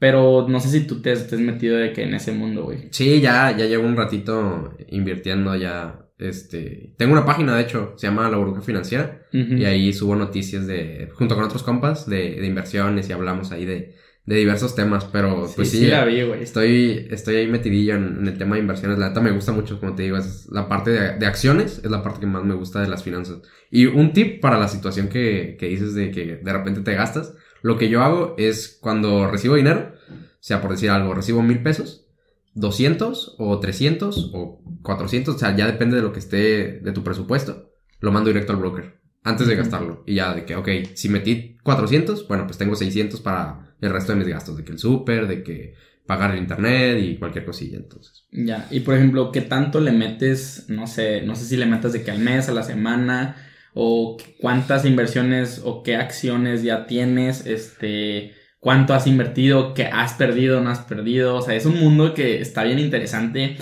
[0.00, 2.88] Pero no sé si tú te estés metido de que en ese mundo, güey.
[2.90, 6.08] Sí, ya, ya llevo un ratito invirtiendo ya.
[6.18, 9.28] Este, tengo una página, de hecho, se llama La Burbuja Financiera.
[9.32, 13.64] Y ahí subo noticias de, junto con otros compas, de, de inversiones y hablamos ahí
[13.64, 13.94] de,
[14.26, 15.04] de diversos temas.
[15.06, 16.42] Pero pues sí, la vi, güey.
[16.42, 18.98] estoy, estoy ahí metidillo en, en el tema de inversiones.
[18.98, 21.90] La neta me gusta mucho, como te digo, es la parte de, de acciones, es
[21.90, 23.40] la parte que más me gusta de las finanzas.
[23.70, 27.34] Y un tip para la situación que, que dices de que de repente te gastas.
[27.62, 31.62] Lo que yo hago es cuando recibo dinero, o sea, por decir algo, recibo mil
[31.62, 32.06] pesos,
[32.54, 37.04] 200 o 300 o 400, o sea, ya depende de lo que esté de tu
[37.04, 40.02] presupuesto, lo mando directo al broker antes de gastarlo.
[40.06, 44.12] Y ya de que, ok, si metí 400, bueno, pues tengo 600 para el resto
[44.12, 45.74] de mis gastos, de que el súper, de que
[46.06, 48.26] pagar el internet y cualquier cosilla, entonces.
[48.30, 50.66] Ya, y por ejemplo, ¿qué tanto le metes?
[50.68, 53.36] No sé, no sé si le metes de que al mes, a la semana,
[53.74, 60.60] o cuántas inversiones o qué acciones ya tienes, este, cuánto has invertido, qué has perdido,
[60.60, 61.36] no has perdido.
[61.36, 63.56] O sea, es un mundo que está bien interesante.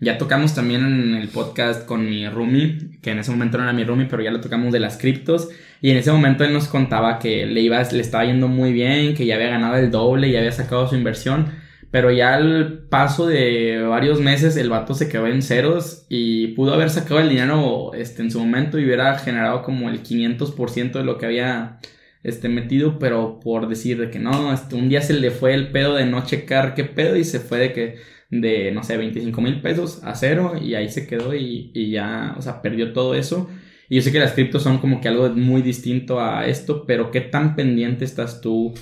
[0.00, 3.74] Ya tocamos también en el podcast con mi roomie, que en ese momento no era
[3.74, 5.50] mi roomie, pero ya lo tocamos de las criptos.
[5.80, 9.14] Y en ese momento él nos contaba que le, iba, le estaba yendo muy bien,
[9.14, 11.46] que ya había ganado el doble, ya había sacado su inversión.
[11.90, 16.74] Pero ya al paso de varios meses el vato se quedó en ceros y pudo
[16.74, 21.04] haber sacado el dinero este, en su momento y hubiera generado como el 500% de
[21.04, 21.80] lo que había
[22.22, 25.72] este, metido, pero por decir de que no, este, un día se le fue el
[25.72, 27.96] pedo de no checar qué pedo y se fue de que
[28.30, 32.34] de, no sé, 25 mil pesos a cero y ahí se quedó y, y ya,
[32.38, 33.48] o sea, perdió todo eso.
[33.90, 37.10] Y yo sé que las criptos son como que algo muy distinto a esto, pero
[37.10, 38.72] ¿qué tan pendiente estás tú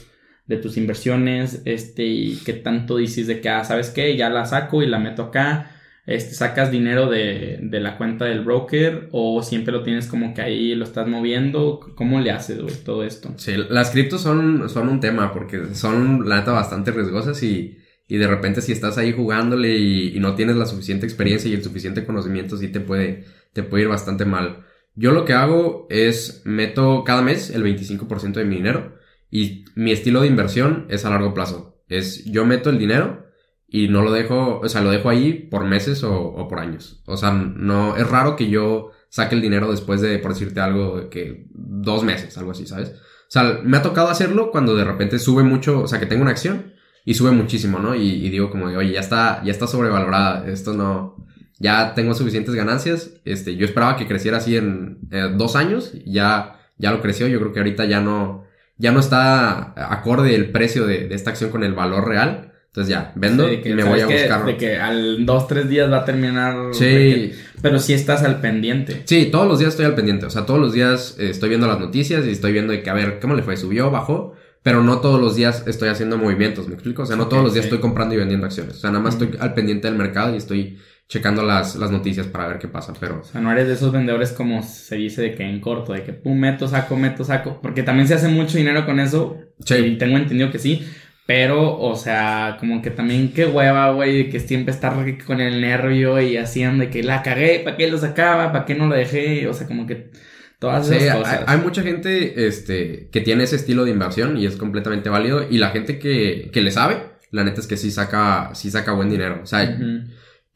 [0.46, 1.62] de tus inversiones?
[1.64, 4.16] Este, y qué tanto dices de que, ah, ¿sabes qué?
[4.18, 5.70] Ya la saco y la meto acá.
[6.04, 10.42] Este, sacas dinero de, de la cuenta del broker o siempre lo tienes como que
[10.42, 11.80] ahí lo estás moviendo.
[11.94, 13.32] ¿Cómo le haces, todo esto?
[13.38, 18.18] Sí, las criptos son, son un tema porque son, la neta, bastante riesgosas y, y
[18.18, 21.64] de repente si estás ahí jugándole y, y no tienes la suficiente experiencia y el
[21.64, 24.66] suficiente conocimiento, sí te puede, te puede ir bastante mal.
[24.94, 28.98] Yo lo que hago es meto cada mes el 25% de mi dinero
[29.30, 31.80] y mi estilo de inversión es a largo plazo.
[31.88, 33.28] Es yo meto el dinero
[33.68, 37.02] y no lo dejo, o sea, lo dejo ahí por meses o, por años.
[37.06, 41.10] O sea, no, es raro que yo saque el dinero después de, por decirte algo,
[41.10, 42.90] que dos meses, algo así, ¿sabes?
[42.90, 46.22] O sea, me ha tocado hacerlo cuando de repente sube mucho, o sea, que tengo
[46.22, 46.72] una acción
[47.04, 47.94] y sube muchísimo, ¿no?
[47.94, 51.27] Y, digo como oye, ya está, ya está sobrevalorada, esto no,
[51.58, 56.60] ya tengo suficientes ganancias, este, yo esperaba que creciera así en eh, dos años, ya,
[56.78, 58.44] ya lo creció, yo creo que ahorita ya no,
[58.76, 62.90] ya no está acorde el precio de, de esta acción con el valor real, entonces
[62.92, 64.44] ya, vendo Sí, de que y me voy a que- buscar.
[64.44, 66.54] De que al dos, tres días va a terminar.
[66.74, 66.84] Sí.
[66.84, 69.02] que- pero sí estás al pendiente.
[69.06, 70.26] Sí, todos los días estoy al pendiente.
[70.26, 72.90] O sea, todos los días eh, estoy viendo las noticias y estoy viendo de que,
[72.90, 73.56] a ver, ¿cómo le fue?
[73.56, 73.90] ¿Subió?
[73.90, 74.34] ¿Bajó?
[74.62, 77.02] Pero no todos los días estoy haciendo movimientos, ¿me explico?
[77.02, 77.68] O sea, no todos los días sí.
[77.68, 78.76] estoy comprando y vendiendo acciones.
[78.76, 82.26] O sea, nada más estoy al pendiente del mercado y estoy checando las, las noticias
[82.26, 83.20] para ver qué pasa, pero...
[83.20, 86.02] O sea, no eres de esos vendedores como se dice de que en corto, de
[86.04, 89.74] que pum, meto, saco, meto, saco, porque también se hace mucho dinero con eso, Sí.
[89.76, 90.86] y tengo entendido que sí,
[91.26, 94.94] pero, o sea, como que también qué hueva, güey, que siempre estar
[95.26, 98.52] con el nervio y haciendo de que la cagué, ¿para qué lo sacaba?
[98.52, 99.46] ¿Para qué no lo dejé?
[99.46, 100.10] O sea, como que
[100.58, 101.44] todas Sí, esas hay, cosas.
[101.46, 105.46] hay mucha gente este, que tiene ese estilo de inversión y es completamente válido.
[105.50, 106.96] Y la gente que, que le sabe,
[107.30, 109.40] la neta es que sí saca, sí saca buen dinero.
[109.42, 110.08] O sea, Ujú.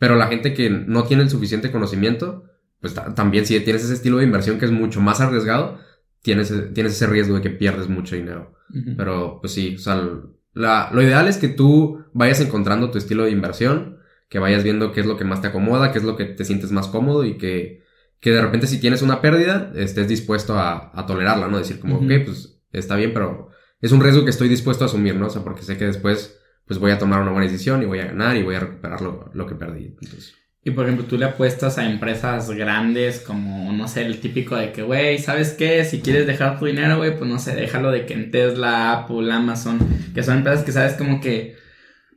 [0.03, 2.43] Pero la gente que no tiene el suficiente conocimiento,
[2.81, 5.79] pues ta- también si tienes ese estilo de inversión que es mucho más arriesgado,
[6.23, 8.53] tienes, tienes ese riesgo de que pierdes mucho dinero.
[8.97, 10.03] Pero pues sí, o sea,
[10.55, 14.91] la- lo ideal es que tú vayas encontrando tu estilo de inversión, que vayas viendo
[14.91, 17.25] qué es lo que más te acomoda, qué es lo que te sientes más cómodo
[17.25, 17.85] y que,
[18.19, 21.59] que de repente si tienes una pérdida estés dispuesto a, a tolerarla, ¿no?
[21.59, 22.07] Decir como, Ujú.
[22.07, 25.29] ok, pues está bien, pero es un riesgo que estoy dispuesto a asumir, ¿no?
[25.29, 28.01] O sea, porque sé que después pues voy a tomar una buena decisión y voy
[28.01, 29.97] a ganar y voy a recuperar lo, que perdí.
[30.01, 34.57] Entonces, Y por ejemplo, tú le apuestas a empresas grandes como, no sé, el típico
[34.57, 35.85] de que, güey, ¿sabes qué?
[35.85, 39.33] Si quieres dejar tu dinero, güey, pues no sé, déjalo de que en Tesla, Apple,
[39.33, 39.79] Amazon,
[40.15, 41.57] que son empresas que sabes como que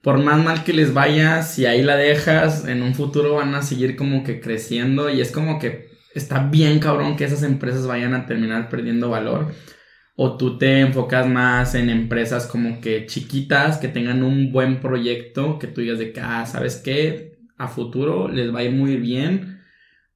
[0.05, 3.63] por más mal que les vaya, si ahí la dejas, en un futuro van a
[3.63, 8.13] seguir como que creciendo y es como que está bien cabrón que esas empresas vayan
[8.13, 9.51] a terminar perdiendo valor.
[10.17, 15.59] O tú te enfocas más en empresas como que chiquitas, que tengan un buen proyecto,
[15.59, 17.37] que tú digas de que, ah, ¿sabes qué?
[17.57, 19.59] A futuro les va a ir muy bien.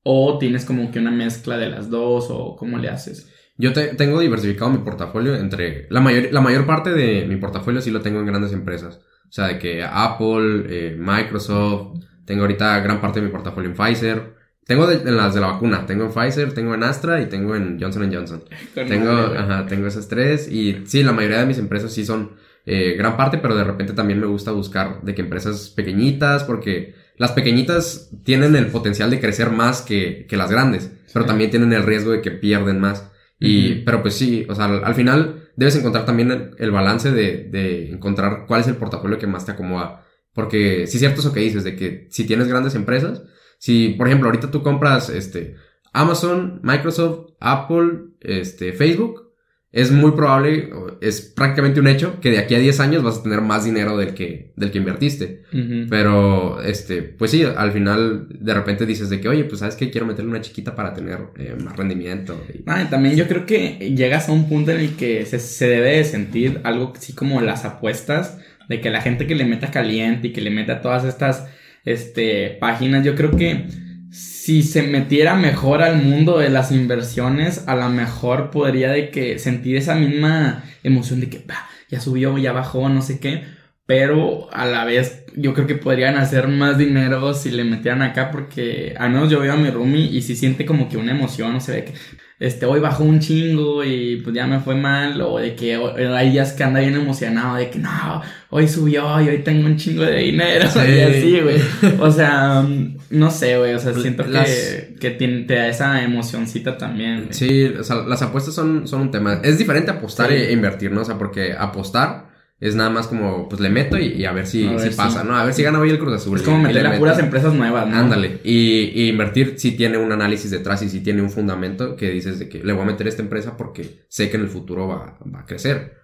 [0.03, 3.29] O tienes como que una mezcla de las dos, o cómo le haces.
[3.57, 5.87] Yo te- tengo diversificado mi portafolio entre...
[5.89, 9.01] La mayor, la mayor parte de mi portafolio sí lo tengo en grandes empresas.
[9.27, 13.75] O sea, de que Apple, eh, Microsoft, tengo ahorita gran parte de mi portafolio en
[13.75, 14.38] Pfizer.
[14.69, 17.55] Tengo de, en las de la vacuna, tengo en Pfizer, tengo en Astra y tengo
[17.55, 18.43] en Johnson Johnson.
[18.75, 22.33] Tengo, ajá, tengo esas tres y sí, la mayoría de mis empresas sí son
[22.67, 26.93] eh, gran parte, pero de repente también me gusta buscar de que empresas pequeñitas, porque
[27.17, 31.27] las pequeñitas tienen el potencial de crecer más que, que las grandes, pero Sí.
[31.29, 33.09] también tienen el riesgo de que pierden más.
[33.39, 33.81] Y, Ujú.
[33.85, 37.47] pero pues sí, o sea, al, al final debes encontrar también el, el balance de,
[37.49, 40.05] de encontrar cuál es el portafolio que más te acomoda.
[40.33, 43.23] Porque sí es cierto eso que dices, de que si tienes grandes empresas,
[43.59, 45.55] si, por ejemplo, ahorita tú compras, este,
[45.93, 47.89] Amazon, Microsoft, Apple,
[48.21, 49.27] este, Facebook,
[49.71, 53.23] es muy probable, es prácticamente un hecho, que de aquí a 10 años vas a
[53.23, 55.43] tener más dinero del que, del que invertiste.
[55.89, 59.91] Pero, este, pues sí, al final de repente dices de que, oye, pues sabes que
[59.91, 62.43] quiero meterle una chiquita para tener eh, más rendimiento.
[62.51, 65.37] Y- Ah, y también yo creo que llegas a un punto en el que se,
[65.37, 69.45] se debe de sentir algo así como las apuestas, de que la gente que le
[69.45, 71.47] meta caliente y que le meta todas estas
[71.91, 73.67] este, páginas, yo creo que
[74.11, 79.37] si se metiera mejor al mundo de las inversiones, a lo mejor podría de que
[79.39, 83.43] sentir esa misma emoción de que "Bah, ya subió, ya bajó, no sé qué.
[83.85, 88.29] Pero a la vez yo creo que podrían hacer más dinero si le metieran acá
[88.31, 91.53] porque al menos yo veo a mi roomie y si siente como que una emoción,
[91.53, 91.93] no sé, de que
[92.39, 96.29] este, hoy bajó un chingo y pues ya me fue mal, o de que hay
[96.31, 100.03] días que anda bien emocionado, de que no, hoy subió y hoy tengo un chingo
[100.03, 100.79] de dinero, Sí.
[100.87, 101.61] y así, güey.
[101.99, 102.65] O sea,
[103.09, 107.27] no sé, güey, o sea, siento Las- que, que tiene- te da esa emocioncita también.
[107.31, 109.41] Sí, o sea, las apuestas son, son un tema.
[109.43, 110.35] Es diferente apostar Sí.
[110.35, 111.01] e invertir, ¿no?
[111.01, 112.28] O sea, porque apostar
[112.59, 114.95] es nada más como, pues le meto y, y a ver si, A ver si
[114.95, 115.35] pasa, ¿no?
[115.35, 116.37] A ver si gana hoy el Cruz Azul.
[116.37, 117.95] Es como meter a puras empresas nuevas, ¿no?
[117.95, 118.41] Ándale.
[118.43, 122.37] Y, y invertir si tiene un análisis detrás y si tiene un fundamento que dices
[122.37, 124.87] de que le voy a meter a esta empresa porque sé que en el futuro
[124.87, 125.99] va, va a crecer.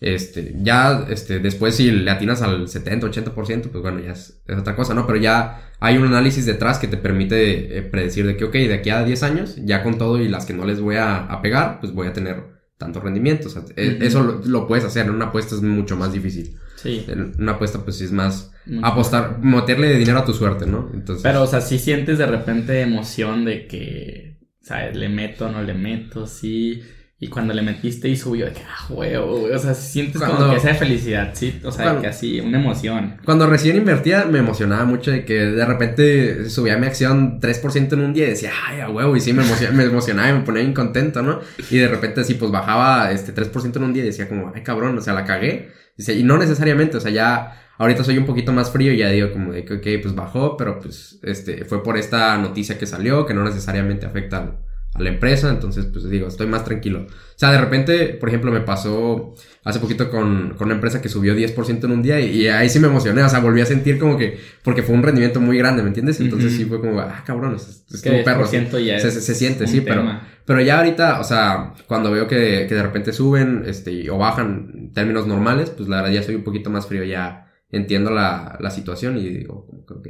[0.00, 4.58] Este, ya, este, después si le atinas al 70, 80%, pues bueno, ya es, es
[4.58, 5.06] otra cosa, ¿no?
[5.06, 8.74] Pero ya hay un análisis detrás que te permite eh, predecir de que, ok, de
[8.74, 11.42] aquí a 10 años, ya con todo y las que no les voy a, a
[11.42, 13.48] pegar, pues voy a tener tanto rendimiento.
[13.48, 13.72] O sea, Ujú.
[13.76, 16.56] eso lo, lo puedes hacer, en una apuesta es mucho más difícil.
[16.76, 17.04] Sí.
[17.06, 18.86] En una apuesta pues sí es más Mucho.
[18.86, 20.90] apostar, meterle dinero a tu suerte, ¿no?
[20.94, 21.22] Entonces...
[21.22, 24.96] Pero, o sea, sí sientes de repente emoción de que, ¿sabes?
[24.96, 26.82] Le meto, no le meto, sí.
[27.22, 29.42] Y cuando le metiste y subió, de que, ah, huevo.
[29.54, 31.60] O sea, sientes como Cuando- que esa felicidad, sí.
[31.62, 33.18] O sea, Cuando- que así, una emoción.
[33.26, 38.00] Cuando recién invertía me emocionaba mucho de que de repente subía mi acción 3% en
[38.00, 40.40] un día y decía, ay, a huevo, y sí me, emocion- me emocionaba y me
[40.40, 41.40] ponía bien contento, ¿no?
[41.70, 44.62] Y de repente así pues bajaba este 3% en un día y decía como, ay
[44.62, 45.68] cabrón, o sea, la cagué.
[45.98, 49.10] Dice, y no necesariamente, o sea, ya ahorita soy un poquito más frío y ya
[49.10, 52.86] digo como de que, ok, pues bajó, pero pues este fue por esta noticia que
[52.86, 54.58] salió, que no necesariamente afecta al-
[54.94, 57.06] a la empresa, entonces pues digo, estoy más tranquilo.
[57.08, 59.34] O sea, de repente, por ejemplo, me pasó
[59.64, 62.68] hace poquito con, con una empresa que subió 10% en un día y, y ahí
[62.68, 65.56] sí me emocioné, o sea, volví a sentir como que, porque fue un rendimiento muy
[65.58, 66.18] grande, ¿me entiendes?
[66.20, 66.62] Entonces Ujú.
[66.62, 68.44] sí fue como, ah, cabrón, es, es Que un perro.
[68.46, 70.28] 10% ya Se, se, se siente, sí, pero, tema.
[70.44, 74.72] pero ya ahorita, o sea, cuando veo que, que de repente suben, este, o bajan
[74.74, 78.58] en términos normales, pues la verdad ya soy un poquito más frío, ya entiendo la,
[78.60, 80.08] la situación y digo, ok.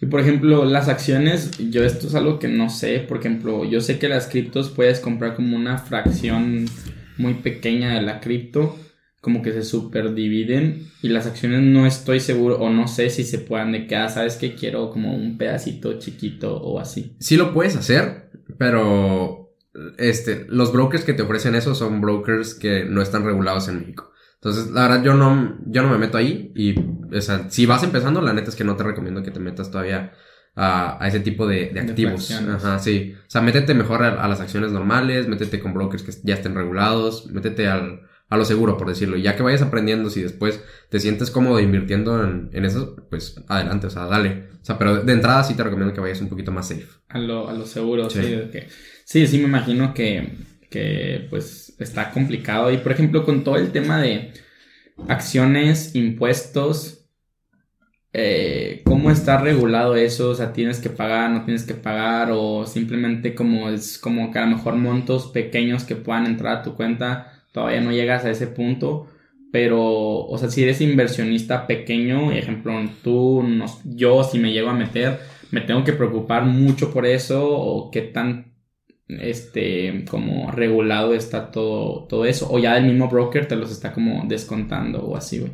[0.00, 3.00] Y por ejemplo, las acciones, yo esto es algo que no sé.
[3.00, 6.66] Por ejemplo, yo sé que las criptos puedes comprar como una fracción
[7.18, 8.78] muy pequeña de la cripto,
[9.20, 10.86] como que se subdividen.
[11.02, 14.08] Y las acciones no estoy seguro o no sé si se puedan de que, ah,
[14.08, 17.14] sabes que quiero como un pedacito chiquito o así.
[17.20, 19.54] Sí lo puedes hacer, pero
[19.98, 24.10] este, los brokers que te ofrecen eso son brokers que no están regulados en México.
[24.42, 26.50] Entonces, la verdad, yo no, yo no me meto ahí.
[26.54, 26.74] Y,
[27.14, 29.70] o sea, si vas empezando, la neta es que no te recomiendo que te metas
[29.70, 30.12] todavía
[30.54, 32.30] a, a ese tipo de, de activos.
[32.30, 33.14] Ajá, sí.
[33.18, 37.30] O sea, métete mejor a, las acciones normales, métete con brokers que ya estén regulados,
[37.30, 39.18] métete al, a lo seguro, por decirlo.
[39.18, 43.42] Y ya que vayas aprendiendo, si después te sientes cómodo invirtiendo en, en eso, pues
[43.46, 44.48] adelante, o sea, dale.
[44.62, 46.86] O sea, pero de entrada sí te recomiendo que vayas un poquito más safe.
[47.08, 48.22] A lo, a lo seguro, sí.
[48.22, 48.60] Sí,
[49.04, 50.32] sí, sí me imagino que,
[50.70, 52.72] que pues está complicado.
[52.72, 54.32] Y por ejemplo, con todo el tema de
[55.08, 57.00] acciones, impuestos,
[58.12, 60.30] eh, ¿cómo está regulado eso?
[60.30, 62.30] O sea, ¿tienes que pagar, no tienes que pagar?
[62.32, 66.62] O simplemente como es como que a lo mejor montos pequeños que puedan entrar a
[66.62, 69.08] tu cuenta, todavía no llegas a ese punto.
[69.52, 69.80] Pero,
[70.26, 73.44] o sea, si eres inversionista pequeño, ejemplo, tú,
[73.84, 78.02] yo si me llego a meter, me tengo que preocupar mucho por eso o qué
[78.02, 78.49] tan
[79.20, 82.48] este, como regulado está todo, todo eso.
[82.50, 85.52] O ya el mismo broker te los está como descontando o así, güey.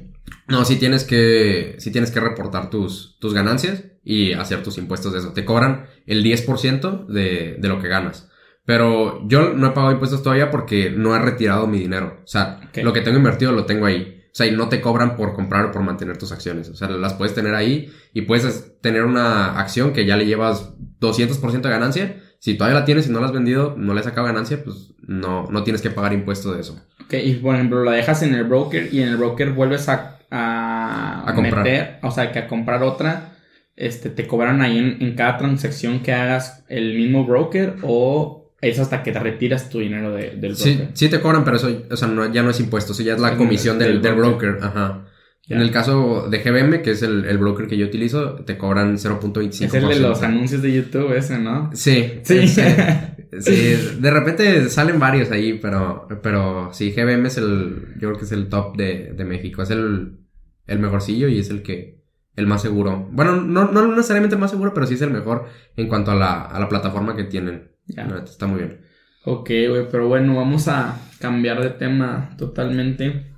[0.48, 5.12] No, sí tienes que, sí tienes que reportar tus, tus ganancias y hacer tus impuestos
[5.12, 5.32] de eso.
[5.32, 8.30] Te cobran el 10% de, de lo que ganas.
[8.64, 12.20] Pero yo no he pagado impuestos todavía porque no he retirado mi dinero.
[12.24, 14.24] O sea, lo que tengo invertido lo tengo ahí.
[14.26, 16.68] O sea, y no te cobran por comprar o por mantener tus acciones.
[16.68, 20.74] O sea, las puedes tener ahí y puedes tener una acción que ya le llevas
[21.00, 24.06] 200% de ganancia si todavía la tienes y no la has vendido, no le has
[24.06, 26.80] sacado ganancia, pues no, no tienes que pagar impuesto de eso.
[27.04, 30.18] Ok, y por ejemplo, la dejas en el broker y en el broker vuelves a,
[30.30, 31.64] a, comprar.
[31.64, 33.36] Meter, o sea, que a comprar otra,
[33.76, 39.02] este, te cobran ahí en, cada transacción que hagas el mismo broker o es hasta
[39.02, 40.56] que te retiras tu dinero del broker.
[40.56, 43.14] Sí, sí te cobran, pero eso, o sea, no, ya no es impuesto, eso ya
[43.14, 44.58] es la comisión del, del, broker.
[44.62, 45.05] Ajá.
[45.48, 48.96] En el caso de GBM, que es el, el broker que yo utilizo, te cobran
[48.96, 49.64] 0.25%.
[49.64, 51.70] Es el de los anuncios de YouTube ese, ¿no?
[51.72, 52.20] Sí.
[52.24, 52.48] Sí.
[53.38, 58.24] sí, de repente salen varios ahí, pero, pero sí, GBM es el, yo creo que
[58.24, 59.62] es el top de, de México.
[59.62, 60.18] Es el,
[60.66, 62.02] el mejorcillo y es el que,
[62.34, 63.08] el más seguro.
[63.12, 66.16] Bueno, no, no necesariamente el más seguro, pero sí es el mejor en cuanto a
[66.16, 67.70] la, a la plataforma que tienen.
[67.86, 68.04] Ya.
[68.24, 68.80] está muy bien.
[69.24, 73.35] Ok, güey, pero bueno, vamos a cambiar de tema totalmente.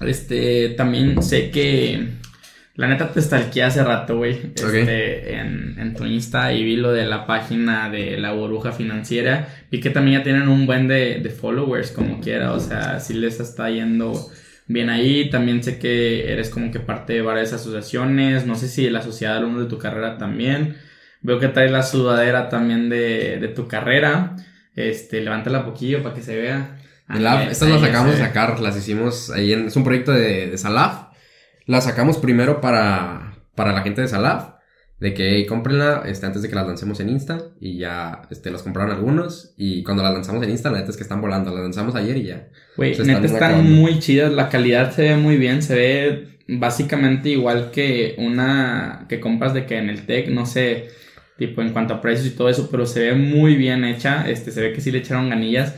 [0.00, 2.20] Este, también sé que
[2.74, 4.52] la neta te stalkeé hace rato, güey.
[4.54, 9.48] Este, en, en, tu Insta y vi lo de la página de la burbuja financiera.
[9.70, 12.52] Vi que también ya tienen un buen de, de followers, como quiera.
[12.52, 14.30] O sea, si les está yendo
[14.66, 15.28] bien ahí.
[15.30, 18.46] También sé que eres como que parte de varias asociaciones.
[18.46, 20.76] No sé si la sociedad de alumnos de tu carrera también.
[21.22, 24.36] Veo que traes la sudadera también de, de tu carrera.
[24.74, 26.79] Este, levántala poquillo para que se vea.
[27.50, 29.66] Estas las acabamos de sacar, las hicimos ahí en...
[29.66, 31.08] Es un proyecto de, de Salaf.
[31.66, 34.60] Las sacamos primero para, para la gente de Salaf.
[34.98, 37.40] De que hey, cómprenla este, antes de que las lancemos en Insta.
[37.58, 39.54] Y ya este, las compraron algunos.
[39.56, 41.50] Y cuando las lanzamos en Insta, la neta es que están volando.
[41.52, 42.48] Las lanzamos ayer y ya.
[42.76, 44.30] Güey, neta están muy chidas.
[44.30, 45.62] La calidad se ve muy bien.
[45.62, 50.90] Se ve básicamente igual que una que compras de que en el tech, no sé,
[51.38, 54.28] tipo en cuanto a precios y todo eso, pero se ve muy bien hecha.
[54.28, 55.76] Este, se ve que sí le echaron ganillas.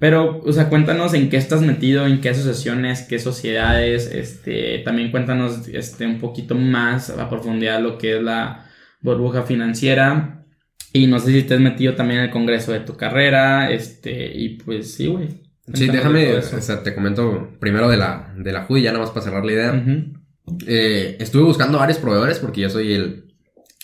[0.00, 5.10] Pero, o sea, cuéntanos en qué estás metido, en qué asociaciones, qué sociedades, este, también
[5.10, 8.66] cuéntanos, este, un poquito más a profundidad lo que es la
[9.02, 10.46] burbuja financiera.
[10.94, 14.32] Y no sé si te has metido también en el congreso de tu carrera, este,
[14.34, 15.28] y pues sí, güey.
[15.74, 19.22] Sí, déjame, o sea, te comento primero de la, de la ya nada más para
[19.22, 19.84] cerrar la idea.
[20.66, 23.34] eh, estuve buscando varios proveedores porque yo soy el,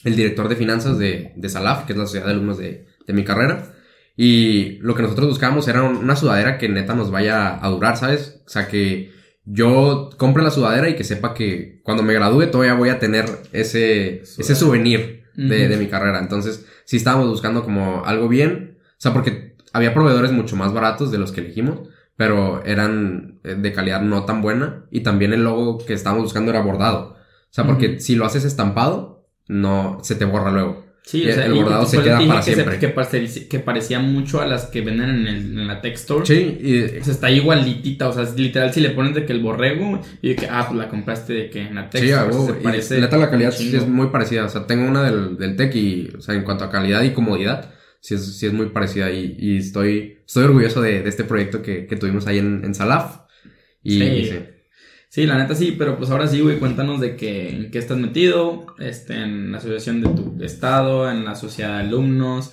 [0.03, 3.12] el director de finanzas de, de Salaf, que es la sociedad de alumnos de, de
[3.12, 3.76] mi carrera.
[4.17, 8.41] Y lo que nosotros buscábamos era una sudadera que neta nos vaya a durar, ¿sabes?
[8.47, 9.12] O sea, que
[9.45, 13.27] yo compre la sudadera y que sepa que cuando me gradúe todavía voy a tener
[13.53, 16.19] ese, ese souvenir de, de mi carrera.
[16.19, 18.79] Entonces, sí estábamos buscando como algo bien.
[18.93, 21.81] O sea, porque había proveedores mucho más baratos de los que elegimos,
[22.17, 24.87] pero eran eh, de calidad no tan buena.
[24.91, 27.11] Y también el logo que estábamos buscando era bordado.
[27.11, 30.86] O sea, porque si lo haces estampado, no se te borra luego.
[31.07, 32.80] Sí, o sea, el bordado se queda para siempre.
[32.80, 36.26] que, parecía, mucho a las que venden en, el, en la texture.
[36.26, 39.40] Sí, y, o sea, está igualitita, o sea, literal si le pones de que el
[39.40, 42.32] borrego y de que, ah, pues la compraste de que en la texture.
[42.32, 43.00] Sí, se parece.
[43.00, 46.11] neta la calidad sí es muy parecida, o sea, tengo una del, del tech y,
[46.18, 49.36] o sea, en cuanto a calidad y comodidad, sí es, sí es muy parecida y,
[49.38, 53.20] y estoy, estoy orgulloso de, de este proyecto que, que tuvimos ahí en, en Salaf.
[53.84, 54.32] Y, sí.
[54.32, 54.40] Sí,
[55.14, 58.66] la neta sí, pero pues ahora sí, güey, cuéntanos de qué, en qué estás metido,
[58.78, 62.52] este, en la asociación de tu estado, en la sociedad de alumnos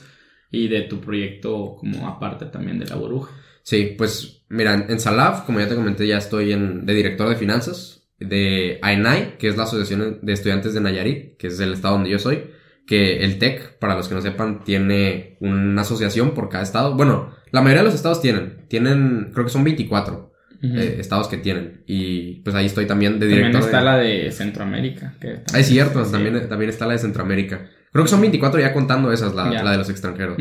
[0.50, 3.32] y de tu proyecto como aparte también de la burbuja.
[3.64, 7.36] Sí, pues mira, en Salaf, como ya te comenté, ya estoy en, de director de
[7.36, 11.96] finanzas de AENAI, que es la Asociación de Estudiantes de Nayarit, que es el estado
[11.96, 12.52] donde yo soy,
[12.86, 16.96] que el TEC, para los que no sepan, tiene una asociación por cada estado.
[16.96, 20.33] Bueno, la mayoría de los estados tienen, tienen, creo que son 24
[20.64, 21.84] eh, estados que tienen.
[21.88, 23.62] Y pues ahí estoy también de director.
[23.62, 23.86] También está de...
[23.86, 25.16] la de Centroamérica.
[25.20, 27.70] Que ah, es cierto, también, también está la de Centroamérica.
[27.92, 30.38] Creo que son 24 ya contando esas, la, la de los extranjeros.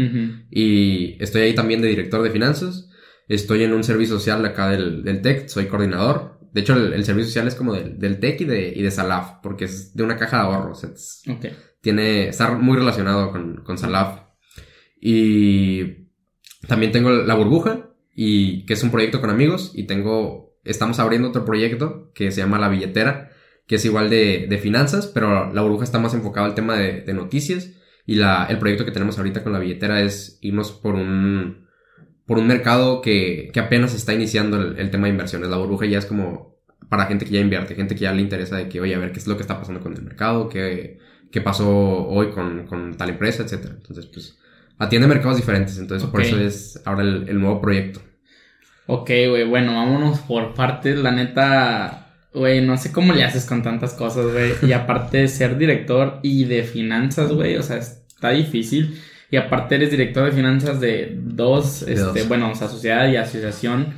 [0.50, 2.88] Y estoy ahí también de director de finanzas.
[3.28, 6.38] Estoy en un servicio social acá del, del TEC, soy coordinador.
[6.52, 9.40] De hecho, el, servicio social es como del, del TEC y de, y de Salaf,
[9.42, 10.86] porque es de una caja de ahorros.
[11.80, 14.20] Tiene, está muy relacionado con, con Salaf.
[15.00, 16.08] Y
[16.68, 21.28] también tengo la burbuja, y que es un proyecto con amigos y tengo, estamos abriendo
[21.28, 23.30] otro proyecto que se llama La Billetera,
[23.66, 27.00] que es igual de, de finanzas, pero la burbuja está más enfocada al tema de,
[27.00, 27.70] de noticias
[28.06, 31.68] y la, el proyecto que tenemos ahorita con la billetera es irnos por un,
[32.26, 35.48] por un mercado que, que apenas está iniciando el, el, tema de inversiones.
[35.48, 36.56] La burbuja ya es como
[36.88, 39.12] para gente que ya invierte, gente que ya le interesa de que, oye, a ver
[39.12, 40.98] qué es lo que está pasando con el mercado, qué,
[41.30, 41.68] qué pasó
[42.06, 43.74] hoy con, con tal empresa, etcétera.
[43.76, 44.38] Entonces, pues,
[44.78, 48.00] atiende mercados diferentes, entonces por eso es ahora el, el nuevo proyecto.
[48.86, 53.62] Ok, güey, bueno, vámonos por partes, la neta, güey, no sé cómo le haces con
[53.62, 58.30] tantas cosas, güey, y aparte de ser director y de finanzas, güey, o sea, está
[58.30, 59.00] difícil,
[59.30, 62.28] y aparte eres director de finanzas de dos, de este, dos.
[62.28, 63.94] bueno, o sea, sociedad y asociación,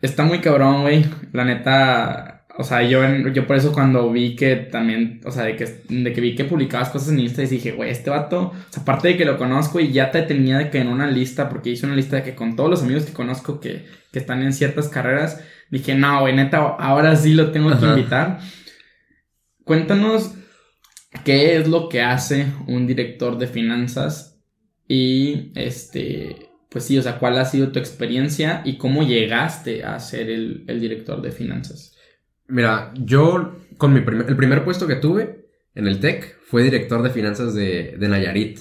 [0.00, 4.56] está muy cabrón, güey, la neta, o sea, yo, yo por eso cuando vi que
[4.56, 7.72] también, o sea, de que, de que vi que publicabas cosas en Insta y dije,
[7.72, 10.70] güey, este vato, o sea, aparte de que lo conozco y ya te tenía de
[10.70, 13.12] que en una lista, porque hice una lista de que con todos los amigos que
[13.12, 17.78] conozco que, que están en ciertas carreras, dije, no, güey, neta, ahora sí lo tengo
[17.78, 18.40] que invitar.
[19.64, 20.34] Cuéntanos
[21.24, 24.38] qué es lo que hace un director de finanzas
[24.86, 29.98] y, este, pues sí, o sea, cuál ha sido tu experiencia y cómo llegaste a
[30.00, 31.91] ser el, el director de finanzas.
[32.48, 37.02] Mira, yo con mi primer, el primer puesto que tuve en el TEC fue director
[37.02, 38.58] de finanzas de, de Nayarit.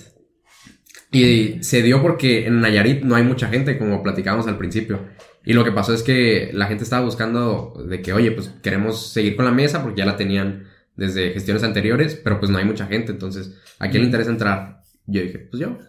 [1.12, 5.10] Y se dio porque en Nayarit no hay mucha gente, como platicábamos al principio.
[5.44, 9.12] Y lo que pasó es que la gente estaba buscando de que, oye, pues queremos
[9.12, 12.66] seguir con la mesa porque ya la tenían desde gestiones anteriores, pero pues no hay
[12.66, 13.12] mucha gente.
[13.12, 14.82] Entonces, ¿a quién le interesa entrar?
[15.06, 15.80] Yo dije, pues yo.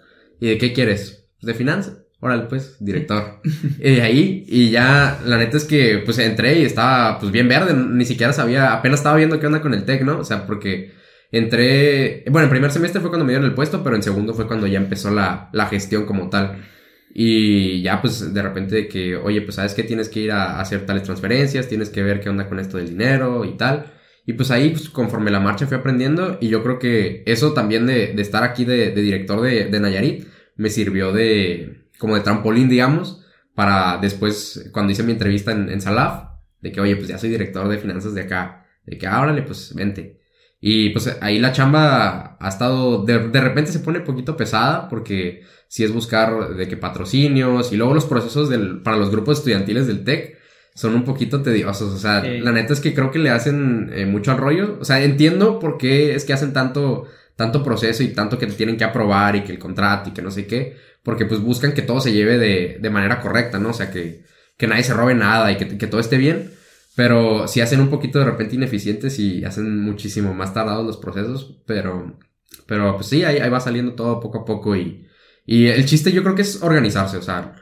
[0.41, 1.29] ¿Y de qué quieres?
[1.41, 2.02] Pues de finanzas.
[2.25, 3.41] Órale, pues, director.
[3.81, 7.75] y ahí, y ya, la neta es que, pues, entré y estaba, pues, bien verde,
[7.75, 10.21] ni siquiera sabía, apenas estaba viendo qué onda con el tech, ¿no?
[10.21, 10.93] O sea, porque
[11.33, 14.47] entré, bueno, en primer semestre fue cuando me dieron el puesto, pero en segundo fue
[14.47, 16.65] cuando ya empezó la, la gestión como tal.
[17.13, 20.61] Y ya, pues, de repente de que, oye, pues, ¿sabes que Tienes que ir a,
[20.61, 23.93] hacer tales transferencias, tienes que ver qué onda con esto del dinero y tal.
[24.27, 27.87] Y pues ahí, pues, conforme la marcha fui aprendiendo, y yo creo que eso también
[27.87, 32.23] de, de estar aquí de, de director de, de Nayarit, me sirvió de, como de
[32.23, 33.25] trampolín, digamos,
[33.55, 36.31] para después, cuando hice mi entrevista en, en Salaf,
[36.61, 39.73] de que, oye, pues ya soy director de finanzas de acá, de que, ábrale, pues
[39.77, 40.21] vente.
[40.61, 44.89] Y pues ahí la chamba ha estado, de, de repente se pone un poquito pesada
[44.89, 49.39] porque si es buscar de que patrocinios y luego los procesos del, para los grupos
[49.39, 50.39] estudiantiles del TEC
[50.75, 51.95] son un poquito tediosos.
[51.95, 52.41] O sea, sí.
[52.41, 54.79] la neta es que creo que le hacen eh, mucho al rollo.
[54.81, 57.07] O sea, entiendo por qué es que hacen tanto,
[57.37, 60.23] tanto proceso y tanto que te tienen que aprobar y que el contrato y que
[60.23, 63.71] no sé qué porque pues buscan que todo se lleve de, de manera correcta, ¿no?
[63.71, 64.25] O sea, que,
[64.57, 66.53] que nadie se robe nada y que, que, todo esté bien,
[66.95, 71.61] pero si hacen un poquito de repente ineficientes y hacen muchísimo más tardados los procesos,
[71.67, 72.19] pero,
[72.67, 75.07] pero pues sí, ahí, ahí va saliendo todo poco a poco y,
[75.45, 77.57] y el chiste yo creo que es organizarse, o sea,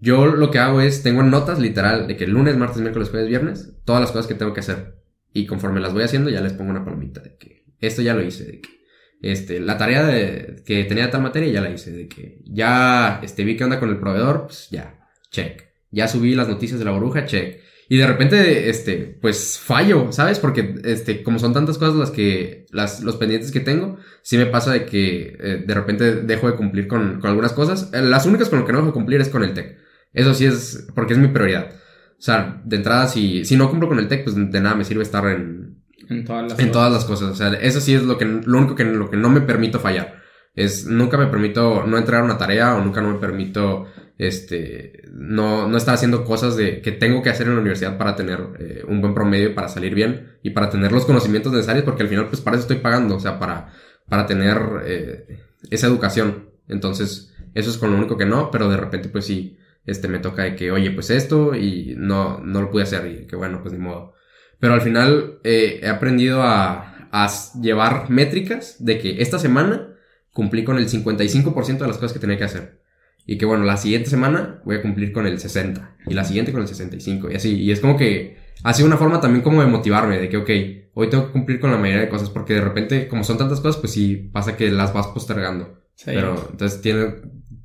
[0.00, 3.72] yo lo que hago es, tengo notas literal de que lunes, martes, miércoles, jueves, viernes,
[3.84, 4.96] todas las cosas que tengo que hacer.
[5.32, 8.20] Y conforme las voy haciendo ya les pongo una palomita de que esto ya lo
[8.20, 8.81] hice, de que
[9.22, 13.44] este, la tarea de, que tenía tal materia ya la hice, de que ya, este,
[13.44, 15.62] vi qué onda con el proveedor, pues ya, check.
[15.90, 17.60] Ya subí las noticias de la burbuja, check.
[17.88, 20.38] Y de repente, este, pues fallo, ¿sabes?
[20.38, 24.46] Porque, este, como son tantas cosas las que, las, los pendientes que tengo, sí me
[24.46, 27.90] pasa de que eh, de repente dejo de cumplir con, con algunas cosas.
[27.92, 29.78] Eh, las únicas con lo que no dejo de cumplir es con el TEC.
[30.14, 31.70] Eso sí es, porque es mi prioridad.
[32.18, 34.84] O sea, de entrada, si, si no cumplo con el TEC, pues de nada me
[34.84, 36.72] sirve estar en, en todas las en cosas.
[36.72, 37.30] todas las cosas.
[37.30, 39.80] O sea, eso sí es lo que, lo único que, lo que no me permito
[39.80, 40.22] fallar.
[40.54, 43.86] Es, nunca me permito no entregar una tarea o nunca no me permito,
[44.18, 48.16] este, no, no estar haciendo cosas de, que tengo que hacer en la universidad para
[48.16, 52.02] tener eh, un buen promedio, para salir bien y para tener los conocimientos necesarios porque
[52.02, 53.72] al final pues para eso estoy pagando, o sea, para,
[54.08, 55.38] para tener eh,
[55.70, 56.50] esa educación.
[56.68, 60.18] Entonces, eso es con lo único que no, pero de repente pues sí, este, me
[60.18, 63.60] toca de que, oye, pues esto y no, no lo pude hacer y que bueno,
[63.62, 64.14] pues ni modo.
[64.62, 67.28] Pero al final eh, he aprendido a, a
[67.60, 69.88] llevar métricas de que esta semana
[70.32, 72.80] cumplí con el 55% de las cosas que tenía que hacer.
[73.26, 75.96] Y que bueno, la siguiente semana voy a cumplir con el 60.
[76.06, 77.32] Y la siguiente con el 65.
[77.32, 77.60] Y así.
[77.60, 80.20] Y es como que ha sido una forma también como de motivarme.
[80.20, 80.50] De que, ok,
[80.94, 82.30] hoy tengo que cumplir con la mayoría de cosas.
[82.30, 85.82] Porque de repente, como son tantas cosas, pues sí pasa que las vas postergando.
[86.04, 87.16] Pero entonces tiene,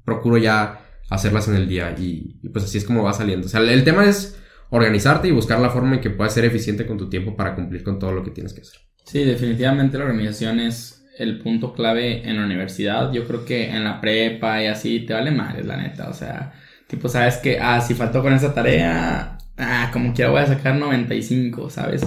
[0.03, 1.93] procuro ya hacerlas en el día.
[1.95, 3.45] Y, y, pues así es como va saliendo.
[3.45, 4.39] O sea, el tema es
[4.70, 7.84] organizarte y buscar la forma en que puedas ser eficiente con tu tiempo para cumplir
[7.84, 8.80] con todo lo que tienes que hacer.
[9.05, 13.11] Sí, definitivamente la organización es el punto clave en la universidad.
[13.11, 16.09] Yo creo que en la prepa y así te vale mal, la neta.
[16.09, 16.53] O sea,
[16.88, 20.76] tipo, sabes que, ah, si faltó con esa tarea, ah, como quiera voy a sacar
[20.76, 22.05] 95, ¿sabes?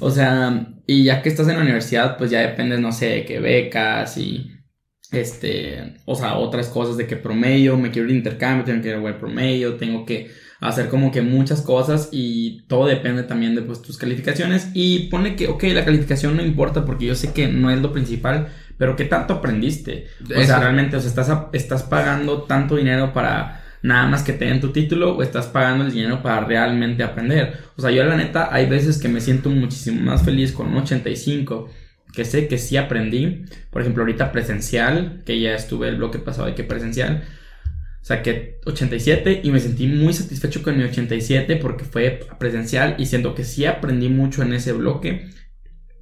[0.00, 3.24] O sea, y ya que estás en la universidad, pues ya dependes, no sé, de
[3.24, 4.50] qué becas y
[5.12, 8.94] este, o sea, otras cosas de que promedio, me quiero ir intercambio, tengo que ir
[8.94, 10.30] a promedio, tengo que
[10.60, 15.34] hacer como que muchas cosas y todo depende también de pues, tus calificaciones y pone
[15.34, 18.94] que, ok, la calificación no importa porque yo sé que no es lo principal, pero
[18.94, 20.06] ¿qué tanto aprendiste?
[20.22, 24.44] O sea, realmente, o sea, estás, estás pagando tanto dinero para nada más que te
[24.44, 27.58] den tu título o estás pagando el dinero para realmente aprender.
[27.76, 30.76] O sea, yo la neta hay veces que me siento muchísimo más feliz con un
[30.78, 31.70] 85
[32.12, 33.44] que sé que sí aprendí.
[33.70, 37.22] Por ejemplo, ahorita presencial, que ya estuve el bloque pasado de que presencial,
[38.00, 43.34] saqué 87 y me sentí muy satisfecho con mi 87 porque fue presencial y siento
[43.34, 45.30] que sí aprendí mucho en ese bloque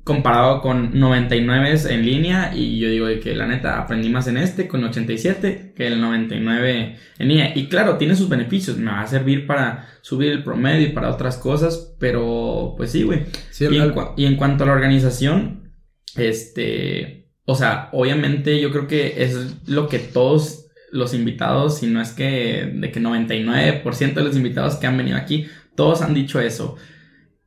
[0.08, 4.66] comparado con 99 en línea y yo digo que la neta aprendí más en este
[4.66, 7.52] con 87 que el 99 en línea.
[7.54, 11.10] Y claro tiene sus beneficios me va a servir para subir el promedio y para
[11.10, 13.26] otras cosas pero pues sí güey.
[13.60, 15.74] Y, en y en cuanto a la organización
[16.16, 20.57] este o sea obviamente yo creo que es lo que todos
[20.92, 25.16] los invitados, si no es que de que 99% de los invitados que han venido
[25.16, 26.76] aquí, todos han dicho eso.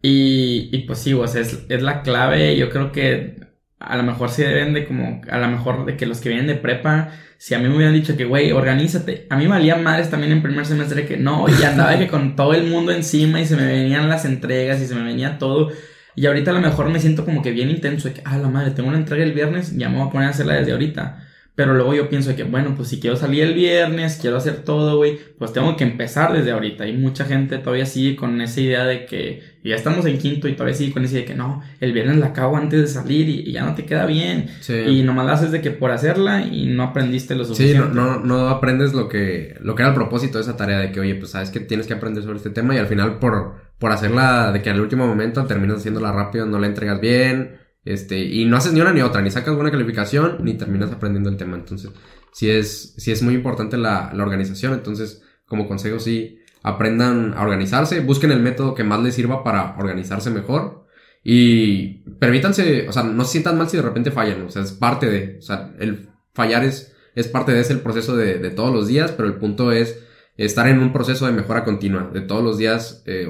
[0.02, 2.58] Y, y pues sí, pues es, es la clave.
[2.58, 3.38] Yo creo que
[3.82, 6.48] a lo mejor sí deben de como, a lo mejor de que los que vienen
[6.48, 9.28] de prepa, si a mí me hubieran dicho que, güey, organízate.
[9.30, 12.54] A mí valía madres también en primer semestre que no, y andaba que con todo
[12.54, 15.72] el mundo encima y se me venían las entregas y se me venía todo.
[16.16, 18.50] Y ahorita a lo mejor me siento como que bien intenso de que, ah, la
[18.50, 21.28] madre, tengo una entrega el viernes, ya me voy a poner a hacerla desde ahorita.
[21.62, 24.98] Pero luego yo pienso que, bueno, pues si quiero salir el viernes, quiero hacer todo,
[24.98, 26.88] güey, pues tengo que empezar desde ahorita.
[26.88, 30.54] Y mucha gente todavía sigue con esa idea de que ya estamos en quinto y
[30.54, 33.30] todavía sigue con esa idea de que no, el viernes la acabo antes de salir
[33.30, 34.50] y, ya no te queda bien.
[34.88, 37.90] Y nomás la haces de que por hacerla y no aprendiste lo suficiente.
[37.90, 40.92] Sí, no, no, aprendes lo que, lo que era el propósito de esa tarea de
[40.92, 43.58] que, oye, pues sabes que tienes que aprender sobre este tema y al final por,
[43.78, 48.20] por hacerla de que al último momento terminas haciéndola rápido, no la entregas bien este,
[48.20, 51.38] y no haces ni una ni otra, ni sacas buena calificación, ni terminas aprendiendo el
[51.38, 51.58] tema.
[51.58, 51.92] Entonces,
[52.32, 54.74] sí es, sí es muy importante la, la organización.
[54.74, 59.76] Entonces, como consejo, sí, aprendan a organizarse, busquen el método que más les sirva para
[59.78, 60.86] organizarse mejor.
[61.24, 64.72] Y permítanse, o sea, no se sientan mal si de repente fallan, o sea, es
[64.72, 68.50] parte de, o sea, el fallar es, es parte de ese el proceso de, de
[68.50, 70.00] todos los días, pero el punto es
[70.38, 73.28] estar en un proceso de mejora continua, de todos los días, eh,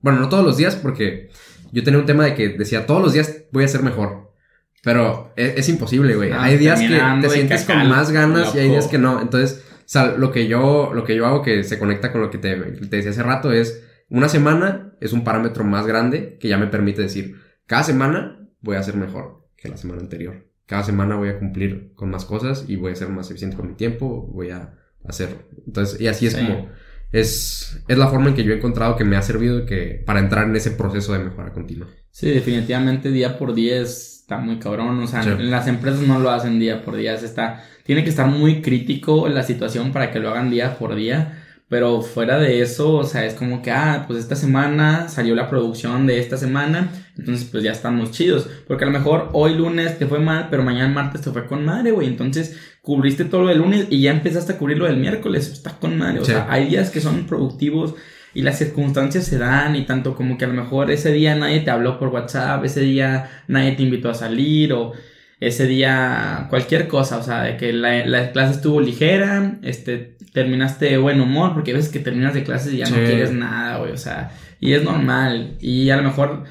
[0.00, 1.28] bueno, no todos los días porque
[1.72, 4.32] yo tenía un tema de que decía, todos los días voy a ser mejor.
[4.82, 6.30] Pero e, es, imposible, güey.
[6.32, 9.20] hay días que te sientes con más ganas y hay días que no.
[9.20, 12.30] Entonces, o sea, lo que yo, lo que yo hago que se conecta con lo
[12.30, 16.48] que te, te decía hace rato es, una semana es un parámetro más grande que
[16.48, 20.46] ya me permite decir, cada semana voy a ser mejor que la semana anterior.
[20.66, 23.68] Cada semana voy a cumplir con más cosas y voy a ser más eficiente con
[23.68, 25.46] mi tiempo, voy a hacer.
[25.66, 26.68] Entonces, y así es como
[27.12, 30.20] es, es la forma en que yo he encontrado que me ha servido que, para
[30.20, 31.88] entrar en ese proceso de mejora continua.
[32.10, 34.98] Sí, definitivamente día por día está muy cabrón.
[35.00, 37.14] O sea, las empresas no lo hacen día por día.
[37.14, 41.37] está, tiene que estar muy crítico la situación para que lo hagan día por día.
[41.68, 45.50] Pero fuera de eso, o sea, es como que, ah, pues esta semana salió la
[45.50, 46.88] producción de esta semana,
[47.18, 48.48] entonces pues ya estamos chidos.
[48.66, 51.66] Porque a lo mejor hoy lunes te fue mal, pero mañana martes te fue con
[51.66, 52.06] madre, güey.
[52.06, 55.50] Entonces cubriste todo lo del lunes y ya empezaste a cubrir lo del miércoles.
[55.52, 56.20] Está con madre.
[56.20, 57.94] O sea, hay días que son productivos
[58.32, 61.60] y las circunstancias se dan y tanto como que a lo mejor ese día nadie
[61.60, 64.92] te habló por WhatsApp, ese día nadie te invitó a salir o
[65.40, 70.86] ese día cualquier cosa, o sea, de que la, la clase estuvo ligera, este, terminaste
[70.86, 73.92] de buen humor, porque ves que terminas de clases y ya no quieres nada, güey,
[73.92, 76.44] o sea, y es normal, y a lo mejor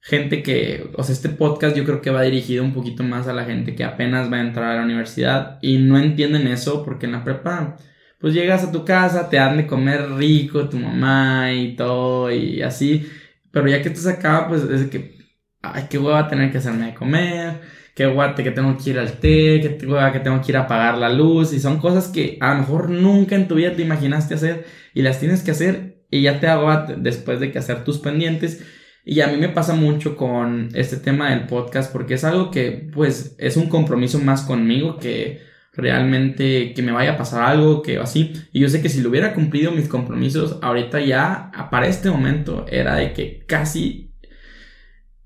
[0.00, 3.32] gente que, o sea, este podcast yo creo que va dirigido un poquito más a
[3.32, 7.06] la gente que apenas va a entrar a la universidad y no entienden eso porque
[7.06, 7.76] en la prepa,
[8.18, 12.60] pues llegas a tu casa, te dan de comer rico tu mamá y todo y
[12.62, 13.08] así,
[13.50, 15.16] pero ya que estás acá, pues es que,
[15.62, 17.60] ay, qué hueva tener que hacerme de comer
[17.94, 20.98] que guate, que tengo que ir al té, que, que tengo que ir a apagar
[20.98, 24.34] la luz, y son cosas que a lo mejor nunca en tu vida te imaginaste
[24.34, 27.98] hacer y las tienes que hacer y ya te agua después de que hacer tus
[27.98, 28.64] pendientes.
[29.04, 32.88] Y a mí me pasa mucho con este tema del podcast porque es algo que
[32.92, 35.42] pues es un compromiso más conmigo que
[35.72, 38.32] realmente que me vaya a pasar algo, que así.
[38.52, 42.64] Y yo sé que si lo hubiera cumplido mis compromisos, ahorita ya, para este momento,
[42.68, 44.13] era de que casi,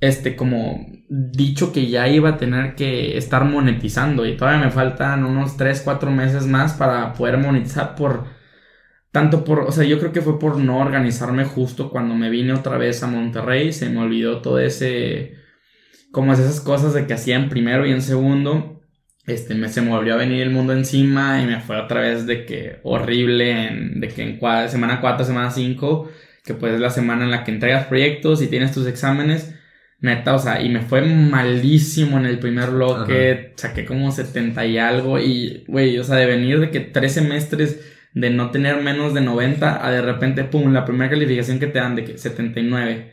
[0.01, 4.27] este, como dicho que ya iba a tener que estar monetizando.
[4.27, 8.27] Y todavía me faltan unos 3, 4 meses más para poder monetizar por,
[9.13, 12.53] tanto por, o sea, yo creo que fue por no organizarme justo cuando me vine
[12.53, 13.73] otra vez a Monterrey.
[13.73, 15.35] Se me olvidó todo ese,
[16.13, 18.79] como esas cosas de que hacía en primero y en segundo
[19.29, 22.27] este, me, se me volvió a venir el mundo encima y me fue otra vez
[22.27, 26.11] de que horrible, de que en semana 4, semana 5,
[26.45, 29.55] que pues es la semana en la que entregas proyectos y tienes tus exámenes,
[30.01, 34.79] neta, o sea, y me fue malísimo en el primer bloque, saqué como 70 y
[34.79, 37.81] algo y, güey, o sea, de venir de que tres semestres
[38.15, 41.79] de no tener menos de 90 a de repente, pum, la primera calificación que te
[41.79, 43.13] dan de que 79.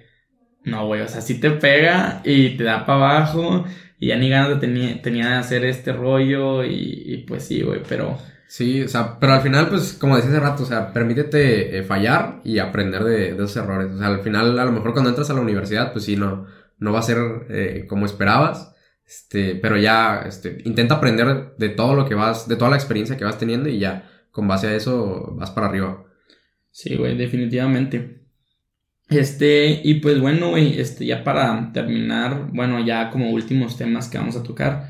[0.65, 3.65] No, güey, o sea, sí te pega y te da para abajo
[3.99, 7.81] y ya ni ganas de tenía, tenía de hacer este rollo y, pues sí, güey,
[7.87, 8.17] pero...
[8.47, 11.83] Sí, o sea, pero al final, pues, como decía hace rato, o sea, permítete eh,
[11.83, 13.91] fallar y aprender de, esos errores.
[13.91, 16.45] O sea, al final, a lo mejor cuando entras a la universidad, pues sí, no,
[16.77, 17.17] no va a ser
[17.49, 18.73] eh, como esperabas.
[19.05, 23.17] Este, pero ya, este, intenta aprender de todo lo que vas, de toda la experiencia
[23.17, 26.05] que vas teniendo y ya, con base a eso, vas para arriba.
[26.71, 28.25] Sí, güey, definitivamente.
[29.09, 34.17] Este, y pues bueno, güey, este, ya para terminar, bueno, ya como últimos temas que
[34.17, 34.89] vamos a tocar.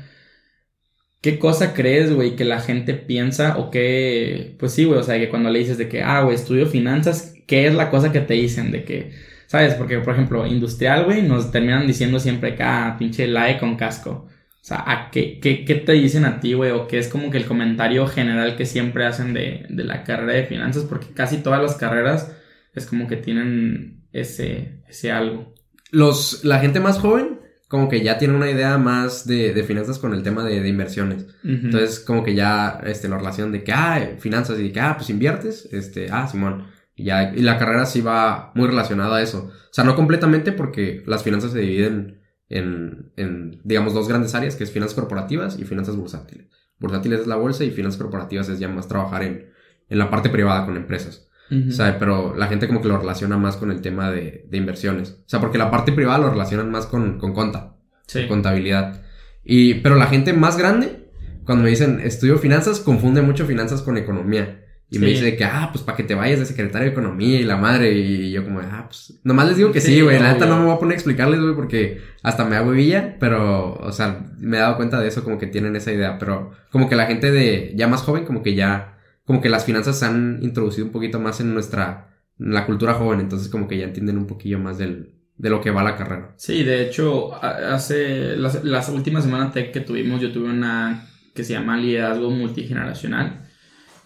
[1.20, 5.18] ¿Qué cosa crees, güey, que la gente piensa o qué, pues sí, güey, o sea,
[5.18, 8.20] que cuando le dices de que, ah, güey, estudio finanzas, ¿qué es la cosa que
[8.20, 9.12] te dicen de que,
[9.46, 9.74] sabes?
[9.74, 14.28] Porque, por ejemplo, industrial, güey, nos terminan diciendo siempre que, ah, pinche lae con casco.
[14.66, 16.72] O sea, ¿a qué, qué, qué te dicen a ti, güey?
[16.72, 20.32] O qué es como que el comentario general que siempre hacen de, de la carrera
[20.32, 22.32] de finanzas, porque casi todas las carreras
[22.74, 25.54] es como que tienen ese, ese algo.
[25.92, 29.98] Los, la gente más joven, como que ya tiene una idea más de, de finanzas
[29.98, 31.26] con el tema de, de inversiones.
[31.44, 35.10] Entonces, como que ya, este, la relación de que, ah, finanzas y que, ah, pues
[35.10, 36.64] inviertes, este, ah, Simón.
[36.96, 39.52] Y ya, y la carrera sí va muy relacionada a eso.
[39.52, 44.56] O sea, no completamente porque las finanzas se dividen en, en, digamos, dos grandes áreas,
[44.56, 46.48] que es finanzas corporativas y finanzas bursátiles.
[46.78, 49.50] Bursátiles es la bolsa y finanzas corporativas es ya más trabajar en,
[49.88, 51.28] en la parte privada con empresas.
[51.48, 54.56] O sea, pero la gente como que lo relaciona más con el tema de, de
[54.56, 55.12] inversiones.
[55.12, 57.76] O sea, porque la parte privada lo relacionan más con, con conta.
[58.08, 58.26] Sí.
[58.26, 59.02] Contabilidad.
[59.44, 61.08] Y, pero la gente más grande,
[61.44, 64.65] cuando me dicen estudio finanzas, confunde mucho finanzas con economía.
[64.88, 67.44] Y me dice que, ah, pues para que te vayas de secretario de economía y
[67.44, 67.92] la madre.
[67.92, 70.18] Y yo como, ah, pues, nomás les digo que sí, güey.
[70.20, 73.16] la neta no me voy a poner a explicarles, güey, porque hasta me hago villa,
[73.18, 76.18] pero, o sea, me he dado cuenta de eso, como que tienen esa idea.
[76.18, 79.64] Pero como que la gente de ya más joven, como que ya como que las
[79.64, 83.66] finanzas se han introducido un poquito más en nuestra, en la cultura joven, entonces como
[83.66, 86.32] que ya entienden un poquillo más del, de lo que va la carrera.
[86.36, 91.52] Sí, de hecho, hace las, las últimas semanas que tuvimos, yo tuve una que se
[91.52, 93.45] llama liderazgo multigeneracional.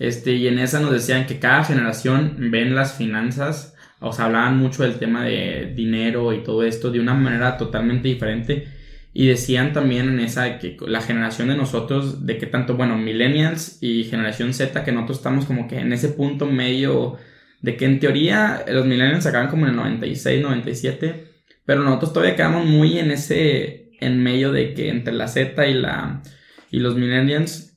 [0.01, 4.57] Este, y en esa nos decían que cada generación ven las finanzas, o sea, hablaban
[4.57, 8.67] mucho del tema de dinero y todo esto de una manera totalmente diferente.
[9.13, 13.79] Y decían también en esa que la generación de nosotros, de que tanto, bueno, millennials
[13.83, 17.19] y generación Z, que nosotros estamos como que en ese punto medio
[17.61, 21.27] de que en teoría los millennials acaban como en el 96, 97,
[21.67, 25.75] pero nosotros todavía quedamos muy en ese, en medio de que entre la Z y
[25.75, 26.23] la,
[26.71, 27.70] y los millennials,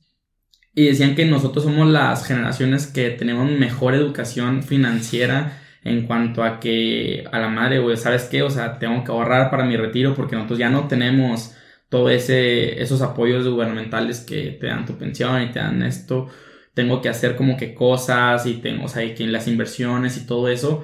[0.75, 6.59] y decían que nosotros somos las generaciones que tenemos mejor educación financiera, en cuanto a
[6.59, 8.41] que a la madre, güey, ¿sabes qué?
[8.43, 11.55] O sea, tengo que ahorrar para mi retiro porque nosotros ya no tenemos
[11.89, 16.27] todo ese esos apoyos gubernamentales que te dan tu pensión y te dan esto.
[16.73, 20.49] Tengo que hacer como que cosas y tengo, o sea, que las inversiones y todo
[20.49, 20.83] eso.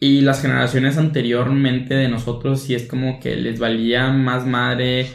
[0.00, 5.06] Y las generaciones anteriormente de nosotros sí es como que les valía más madre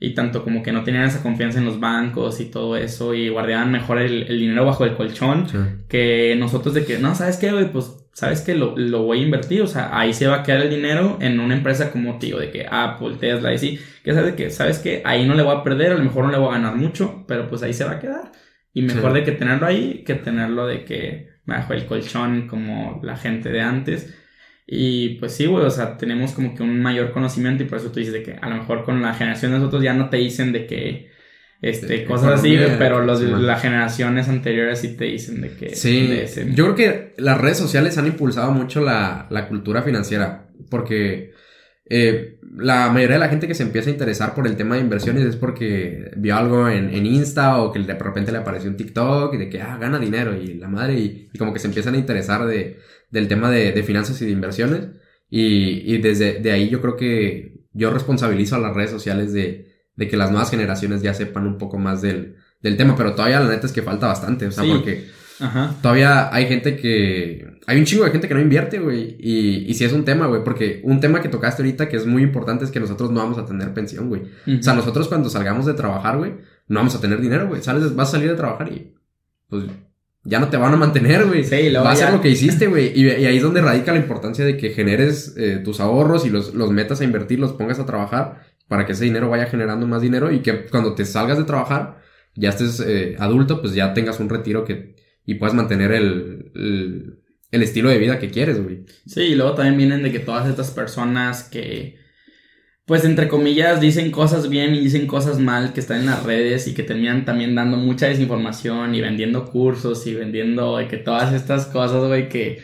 [0.00, 3.28] y tanto como que no tenían esa confianza en los bancos y todo eso y
[3.28, 5.46] guardaban mejor el, dinero bajo el colchón
[5.88, 7.70] que nosotros de que, no, ¿sabes qué, güey?
[7.70, 9.62] Pues ¿sabes que lo, lo, voy a invertir?
[9.62, 12.50] O sea, ahí se va a quedar el dinero en una empresa como, tío, de
[12.50, 15.62] que Apple, Tesla y sí, que sabes que, ¿sabes que Ahí no le voy a
[15.62, 17.92] perder, a lo mejor no le voy a ganar mucho, pero pues ahí se va
[17.92, 18.32] a quedar.
[18.72, 23.16] Y mejor de que tenerlo ahí que tenerlo de que bajo el colchón como la
[23.16, 24.14] gente de antes.
[24.72, 27.90] Y pues sí, güey, o sea, tenemos como que un mayor conocimiento y por eso
[27.90, 30.18] tú dices de que a lo mejor con la generación de nosotros ya no te
[30.18, 31.10] dicen de que
[31.60, 35.74] este, cosas así, pero los, las generaciones anteriores sí te dicen de que...
[35.74, 36.08] Sí,
[36.54, 41.32] yo creo que las redes sociales han impulsado mucho la, la cultura financiera, porque
[41.90, 44.80] eh, la mayoría de la gente que se empieza a interesar por el tema de
[44.80, 48.76] inversiones es porque vio algo en, en Insta o que de repente le apareció un
[48.76, 51.94] TikTok y de que, ah, gana dinero y la madre, y, como que se empiezan
[51.94, 52.78] a interesar de,
[53.10, 54.88] del tema de, de finanzas y de inversiones.
[55.28, 59.68] Y, y desde de ahí yo creo que yo responsabilizo a las redes sociales de,
[59.96, 63.40] de que las nuevas generaciones ya sepan un poco más del, del tema, pero todavía
[63.40, 64.70] la neta es que falta bastante, o sea, Sí.
[64.72, 65.06] porque
[65.40, 65.74] Ajá.
[65.80, 67.58] todavía hay gente que...
[67.66, 70.26] Hay un chingo de gente que no invierte, güey, y, y sí es un tema,
[70.26, 73.20] güey, porque un tema que tocaste ahorita que es muy importante es que nosotros no
[73.20, 74.22] vamos a tener pensión, güey.
[74.58, 76.32] O sea, nosotros cuando salgamos de trabajar, güey,
[76.66, 77.62] no vamos a tener dinero, güey.
[77.62, 78.94] Sales, vas a salir de trabajar y
[79.48, 79.64] pues
[80.24, 81.44] ya no te van a mantener, güey.
[81.44, 82.92] Sí, luego Va a ser lo que hiciste, güey.
[82.94, 86.30] Y, y ahí es donde radica la importancia de que generes eh, tus ahorros y
[86.30, 89.86] los, los metas a invertir, los pongas a trabajar para que ese dinero vaya generando
[89.86, 91.98] más dinero y que cuando te salgas de trabajar,
[92.36, 94.94] ya estés eh, adulto, pues ya tengas un retiro que
[95.30, 97.20] y puedas mantener el, el,
[97.52, 98.84] el estilo de vida que quieres, güey.
[99.06, 102.00] Sí, y luego también vienen de que todas estas personas que,
[102.84, 106.66] pues entre comillas, dicen cosas bien y dicen cosas mal que están en las redes
[106.66, 111.32] y que terminan también dando mucha desinformación y vendiendo cursos y vendiendo de que todas
[111.32, 112.60] estas cosas, güey, que,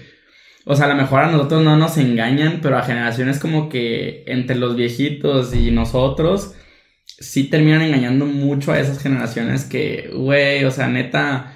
[0.65, 4.25] o sea, a lo mejor a nosotros no nos engañan, pero a generaciones como que
[4.27, 6.57] entre los viejitos y nosotros,
[7.05, 11.53] sí terminan engañando mucho a esas generaciones que, güey, o sea, neta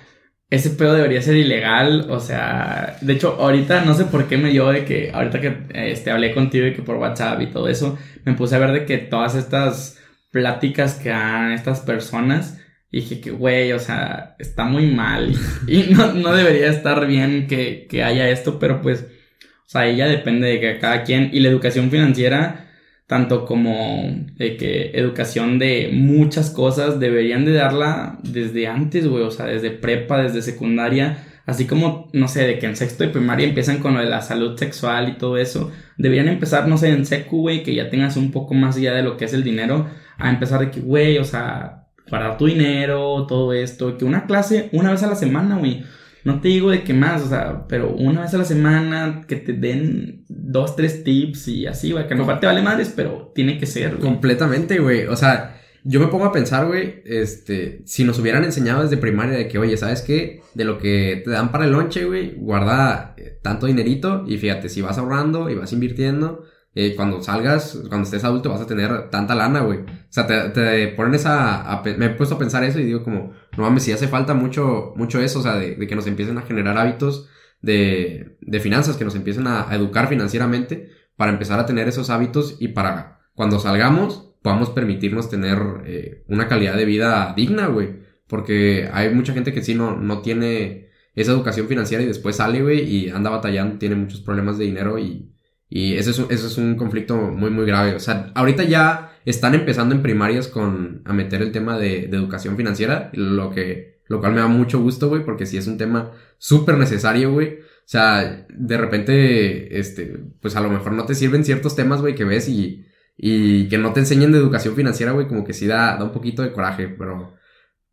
[0.51, 4.51] ese pedo debería ser ilegal, o sea, de hecho, ahorita no sé por qué me
[4.51, 7.97] dio de que, ahorita que este, hablé contigo y que por WhatsApp y todo eso,
[8.25, 9.99] me puse a ver de que todas estas
[10.33, 12.59] pláticas que dan estas personas,
[12.91, 15.33] y dije que, güey, o sea, está muy mal.
[15.69, 19.89] Y, y no, no debería estar bien que, que haya esto, pero pues, o sea,
[19.89, 22.70] ya depende de que cada quien, y la educación financiera,
[23.11, 29.33] tanto como de que educación de muchas cosas deberían de darla desde antes, güey, o
[29.33, 33.49] sea, desde prepa, desde secundaria, así como, no sé, de que en sexto de primaria
[33.49, 37.05] empiezan con lo de la salud sexual y todo eso, deberían empezar, no sé, en
[37.05, 39.89] secu, güey, que ya tengas un poco más allá de lo que es el dinero,
[40.17, 44.69] a empezar de que, güey, o sea, guardar tu dinero, todo esto, que una clase
[44.71, 45.83] una vez a la semana, güey,
[46.25, 49.37] no te digo de qué más, o sea, pero una vez a la semana que
[49.37, 53.59] te den dos, tres tips y así, güey, que a te vale madres, pero tiene
[53.59, 54.01] que ser, güey.
[54.01, 55.07] Completamente, güey.
[55.07, 59.39] O sea, yo me pongo a pensar, güey, este, si nos hubieran enseñado desde primaria
[59.39, 60.43] de que, oye, ¿sabes qué?
[60.55, 64.69] De lo que te dan para el lonche, güey, guarda eh, tanto dinerito y fíjate,
[64.69, 69.11] si vas ahorrando y vas invirtiendo, eh, cuando salgas, cuando estés adulto vas a tener
[69.11, 69.81] tanta lana, güey.
[69.81, 73.67] O sea, te, te a me he puesto a pensar eso y digo como, no
[73.67, 76.79] mames, si hace falta mucho, mucho eso, o sea, de, que nos empiecen a generar
[76.79, 77.29] hábitos
[77.61, 82.57] de, finanzas, que nos empiecen a, a educar financieramente para empezar a tener esos hábitos
[82.59, 88.01] y para cuando salgamos podamos permitirnos tener eh, una calidad de vida digna, güey.
[88.27, 92.63] Porque hay mucha gente que sí no, no tiene esa educación financiera y después sale,
[92.63, 95.33] güey, y anda batallando, tiene muchos problemas de dinero y,
[95.71, 97.95] y ese, es ese es un conflicto muy, muy grave.
[97.95, 102.17] O sea, ahorita ya están empezando en primarias con a meter el tema de, de
[102.17, 105.79] educación financiera, lo que, lo cual me da mucho gusto, güey, porque sí es un
[105.79, 107.61] tema súper necesario, güey.
[107.61, 112.17] O sea, de repente, este, pues a lo mejor no te sirven ciertos temas, güey,
[112.17, 112.85] que ves y,
[113.17, 116.13] y que no te enseñen de educación financiera, güey, como que sí da, da un
[116.13, 117.35] poquito de coraje, pero,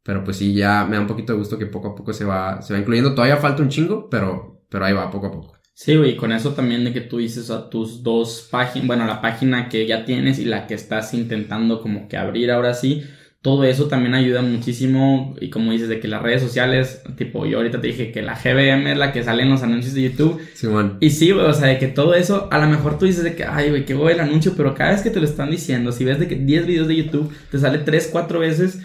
[0.01, 2.25] pero pues sí, ya me da un poquito de gusto que poco a poco se
[2.25, 3.13] va, se va incluyendo.
[3.13, 5.56] Todavía falta un chingo, pero, pero ahí va, poco a poco.
[5.79, 9.21] Sí, güey, con eso también de que tú dices a tus dos páginas, bueno, la
[9.21, 13.03] página que ya tienes y la que estás intentando como que abrir ahora sí,
[13.43, 17.57] todo eso también ayuda muchísimo y como dices de que las redes sociales, tipo yo
[17.57, 20.41] ahorita te dije que la GBM es la que sale en los anuncios de YouTube
[20.55, 20.97] Simón.
[20.99, 23.35] y sí, güey, o sea, de que todo eso, a lo mejor tú dices de
[23.35, 25.91] que, ay, güey, qué güey el anuncio, pero cada vez que te lo están diciendo,
[25.91, 28.79] si ves de que 10 videos de YouTube, te sale 3, 4 veces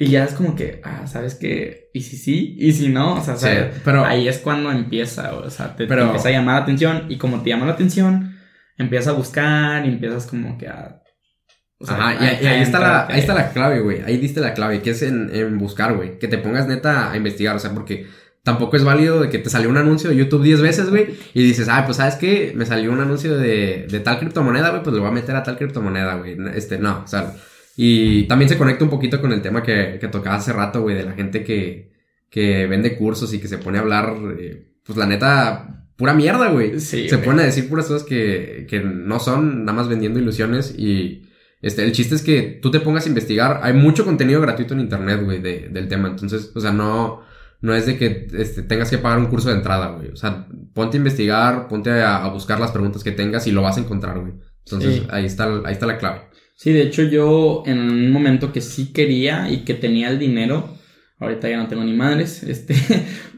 [0.00, 1.90] y ya es como que, ah, ¿sabes qué?
[1.92, 3.80] Y si sí, y si no, o sea, Sí, ¿sabes?
[3.84, 7.42] pero- ahí es cuando empieza, o sea, te, empieza a llamar la atención y como
[7.42, 8.34] te llama la atención,
[8.78, 11.02] empiezas a buscar y empiezas como que a...
[11.78, 14.00] o sea, Ajá, y, ahí está la, ahí está la clave, güey.
[14.00, 16.18] Ahí diste la clave, que es en, en buscar, güey.
[16.18, 18.06] Que te pongas neta a investigar, o sea, porque
[18.42, 21.42] tampoco es válido de que te salió un anuncio de YouTube 10 veces, güey, y
[21.42, 22.54] dices, ah, pues, ¿sabes qué?
[22.56, 25.42] Me salió un anuncio de, de tal criptomoneda, güey, pues le voy a meter a
[25.42, 26.38] tal criptomoneda, güey.
[26.54, 27.34] Este, no, o sea,
[27.82, 30.96] y también se conecta un poquito con el tema que, que tocaba hace rato, güey,
[30.96, 31.92] de la gente que,
[32.28, 36.48] que vende cursos y que se pone a hablar, eh, pues, la neta, pura mierda,
[36.50, 36.78] güey.
[36.80, 40.74] Sí, se pone a decir puras cosas que, que no son, nada más vendiendo ilusiones
[40.76, 41.26] y...
[41.62, 43.60] Este, el chiste es que tú te pongas a investigar.
[43.62, 46.08] Hay mucho contenido gratuito en internet, güey, de, del tema.
[46.08, 47.20] Entonces, o sea, no,
[47.60, 50.08] no es de que este, tengas que pagar un curso de entrada, güey.
[50.08, 53.60] O sea, ponte a investigar, ponte a, a buscar las preguntas que tengas y lo
[53.60, 54.32] vas a encontrar, güey.
[54.64, 55.06] Entonces, Sí.
[55.10, 56.29] ahí está, ahí está la clave.
[56.60, 60.76] Sí, de hecho yo en un momento que sí quería y que tenía el dinero,
[61.18, 62.74] ahorita ya no tengo ni madres, este,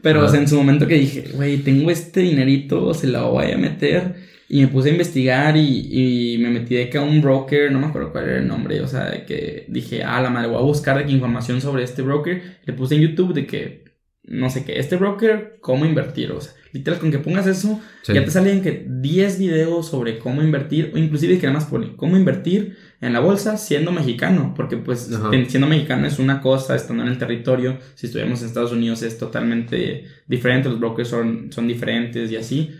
[0.01, 4.15] pero en su momento que dije, güey, tengo este dinerito, se lo voy a meter
[4.49, 7.79] y me puse a investigar y, y me metí de que a un broker, no
[7.79, 10.57] me acuerdo cuál era el nombre, o sea, de que dije, ah, la madre, voy
[10.57, 13.85] a buscar de que información sobre este broker, le puse en YouTube de que,
[14.23, 18.13] no sé qué, este broker, cómo invertir, o sea, literal, con que pongas eso, Sí.
[18.13, 21.95] ya te salen que 10 videos sobre cómo invertir, o inclusive que nada más pone
[21.95, 25.29] cómo invertir en la bolsa siendo mexicano, porque pues Ajá.
[25.47, 29.17] siendo mexicano es una cosa, estando en el territorio, si estuviéramos en Estados Unidos es
[29.17, 32.71] totalmente diferente, los brokers son, son diferentes y así,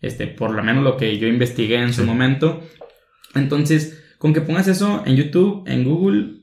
[0.00, 2.06] este, por lo menos lo que yo investigué en su Sí.
[2.06, 2.62] momento.
[3.34, 6.34] Entonces, con que pongas eso en YouTube, en Google,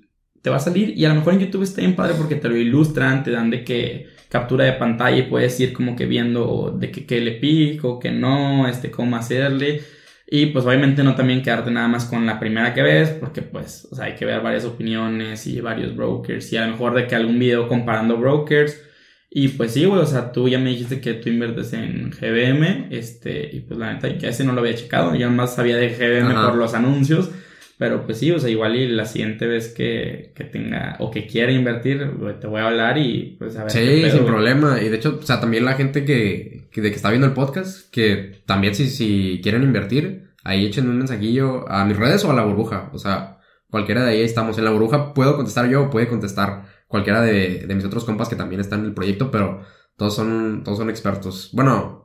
[0.41, 2.47] te va a salir y a lo mejor en YouTube está bien padre porque te
[2.49, 6.75] lo ilustran, te dan de que captura de pantalla y puedes ir como que viendo
[6.77, 9.81] de que, que le pico, que no, este, cómo hacerle.
[10.27, 13.87] Y pues obviamente no también quedarte nada más con la primera que ves, porque pues,
[13.91, 17.05] o sea, hay que ver varias opiniones y varios brokers y a lo mejor de
[17.07, 18.81] que algún video comparando brokers.
[19.29, 22.87] Y pues sí, güey, o sea, tú ya me dijiste que tú inviertes en GBM,
[22.89, 25.89] este, y pues la neta, que ese no lo había checado, yo más sabía de
[25.89, 26.49] GBM Ajá.
[26.49, 27.31] por los anuncios,
[27.77, 31.27] pero pues sí, o sea, igual y la siguiente vez que, que tenga o que
[31.27, 32.09] quiera invertir,
[32.39, 33.77] te voy a hablar y pues a ver.
[33.77, 34.31] qué Sí, pedo, sin güey.
[34.31, 34.81] problema.
[34.81, 37.33] Y de hecho, o sea, también la gente que, que, de que está viendo el
[37.33, 42.31] podcast, que también si, si quieren invertir, ahí echen un mensajillo a mis redes o
[42.31, 42.89] a la burbuja.
[42.93, 44.57] O sea, cualquiera de ahí estamos.
[44.57, 48.29] En la burbuja puedo contestar yo o puede contestar cualquiera de, de mis otros compas
[48.29, 49.61] que también están en el proyecto, pero
[49.97, 51.49] todos son, todos son expertos.
[51.53, 52.04] Bueno,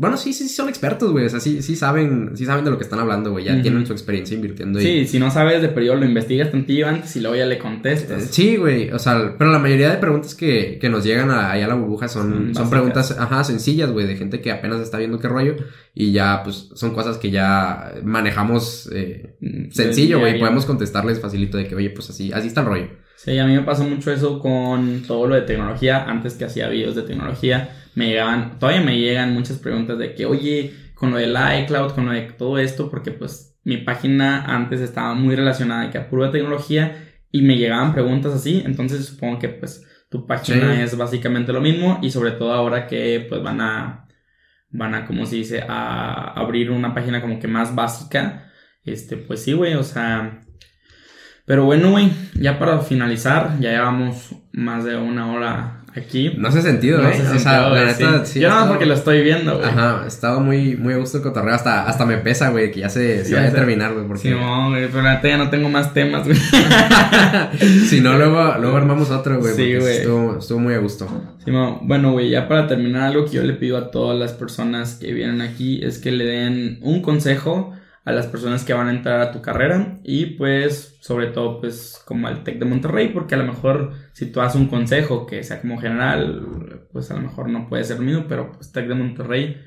[0.00, 1.26] bueno, sí, sí, sí son expertos, güey.
[1.26, 3.44] O sea, sí, sí saben, sí saben de lo que están hablando, güey.
[3.46, 6.86] Ya tienen su experiencia invirtiendo y- Sí, si no sabes de periodo, lo investigas tantillo
[6.86, 8.28] antes y luego ya le Eh, contestas.
[8.30, 11.62] Sí, güey, o sea, pero la mayoría de preguntas que, que nos llegan a- ahí
[11.62, 15.18] a la burbuja son, Son preguntas, ajá, sencillas, güey, de gente que apenas está viendo
[15.18, 15.56] qué rollo
[15.94, 21.56] y ya, pues, son cosas que ya manejamos eh, Mm, sencillo, güey, podemos contestarles facilito
[21.58, 22.88] de que, oye, pues así, así está el rollo.
[23.18, 26.04] Sí, a mí me pasó mucho eso con todo lo de tecnología.
[26.04, 30.24] Antes que hacía videos de tecnología, me llegaban, todavía me llegan muchas preguntas de que,
[30.24, 34.80] oye, con lo del iCloud, con lo de todo esto, porque pues mi página antes
[34.80, 38.62] estaba muy relacionada que a pura tecnología y me llegaban preguntas así.
[38.64, 40.82] Entonces supongo que pues tu página Sí.
[40.82, 44.06] es básicamente lo mismo y sobre todo ahora que pues van a,
[44.70, 48.44] van a, como se dice, a abrir una página como que más básica.
[48.84, 50.40] Este, pues sí, güey, o sea,
[51.48, 56.32] pero bueno, güey, ya para finalizar, ya llevamos más de una hora aquí.
[56.36, 58.34] No hace sentido, No o sea, la neta, sí.
[58.34, 58.40] sí.
[58.40, 59.68] Yo nada más estaba- porque lo estoy viendo, güey.
[59.68, 62.80] Ajá, he estado muy, muy a gusto el cotorreo, hasta, hasta me pesa, güey, que
[62.80, 65.28] ya se, se Ya vaya a terminar, güey, porque Sí, no, güey, pero la neta
[65.28, 66.38] ya no tengo más temas, güey.
[67.88, 69.96] si no, luego, luego armamos otro, güey, Sí, güey.
[69.98, 71.08] Estuvo, estuvo muy a gusto.
[71.44, 71.50] Sí,
[71.82, 75.12] bueno, güey, ya para terminar, algo que yo le pido a todas las personas que
[75.12, 77.72] vienen aquí es que le den un consejo
[78.08, 82.02] a las personas que van a entrar a tu carrera y pues sobre todo pues
[82.06, 85.42] como al TEC de Monterrey porque a lo mejor si tú das un consejo que
[85.42, 88.94] sea como general pues a lo mejor no puede ser mío pero pues TEC de
[88.94, 89.58] Monterrey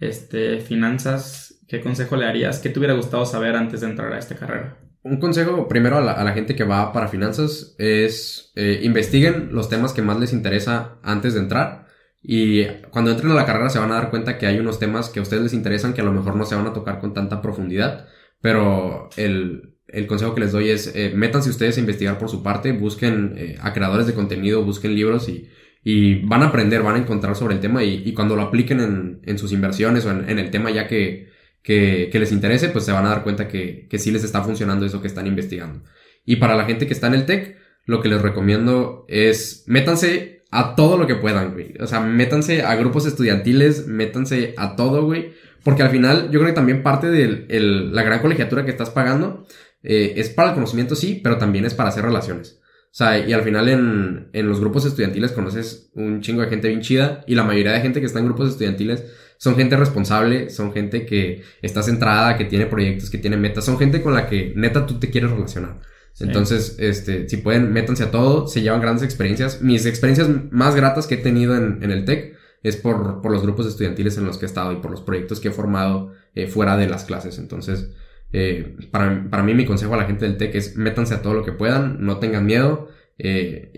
[0.00, 2.58] este finanzas ¿qué consejo le darías?
[2.58, 4.76] ¿qué te hubiera gustado saber antes de entrar a esta carrera?
[5.04, 9.50] Un consejo primero a la, a la gente que va para finanzas es eh, investiguen
[9.52, 11.83] los temas que más les interesa antes de entrar
[12.26, 15.10] y cuando entren a la carrera se van a dar cuenta que hay unos temas
[15.10, 17.12] que a ustedes les interesan que a lo mejor no se van a tocar con
[17.12, 18.08] tanta profundidad,
[18.40, 22.42] pero el, el consejo que les doy es eh, métanse ustedes a investigar por su
[22.42, 25.50] parte, busquen eh, a creadores de contenido, busquen libros y,
[25.84, 28.80] y van a aprender, van a encontrar sobre el tema y, y cuando lo apliquen
[28.80, 31.28] en, en sus inversiones o en, en el tema ya que,
[31.62, 34.42] que, que les interese, pues se van a dar cuenta que, que sí les está
[34.42, 35.82] funcionando eso que están investigando.
[36.24, 40.33] Y para la gente que está en el tech, lo que les recomiendo es métanse
[40.54, 41.74] a todo lo que puedan, güey.
[41.80, 45.32] O sea, métanse a grupos estudiantiles, métanse a todo, güey.
[45.64, 47.46] Porque al final, yo creo que también parte de
[47.92, 49.46] la gran colegiatura que estás pagando
[49.82, 52.60] eh, es para el conocimiento, sí, pero también es para hacer relaciones.
[52.62, 56.68] O sea, y al final en, en los grupos estudiantiles conoces un chingo de gente
[56.68, 59.04] bien chida y la mayoría de gente que está en grupos estudiantiles
[59.38, 63.76] son gente responsable, son gente que está centrada, que tiene proyectos, que tiene metas, son
[63.76, 65.80] gente con la que neta tú te quieres relacionar.
[66.20, 69.62] Entonces, este, si pueden, métanse a todo, se llevan grandes experiencias.
[69.62, 73.42] Mis experiencias más gratas que he tenido en, en el TEC es por, por los
[73.42, 76.46] grupos estudiantiles en los que he estado y por los proyectos que he formado eh,
[76.46, 77.38] fuera de las clases.
[77.38, 77.90] Entonces,
[78.32, 81.34] eh, para, para mí mi consejo a la gente del TEC es métanse a todo
[81.34, 82.88] lo que puedan, no tengan miedo.
[83.16, 83.70] Eh,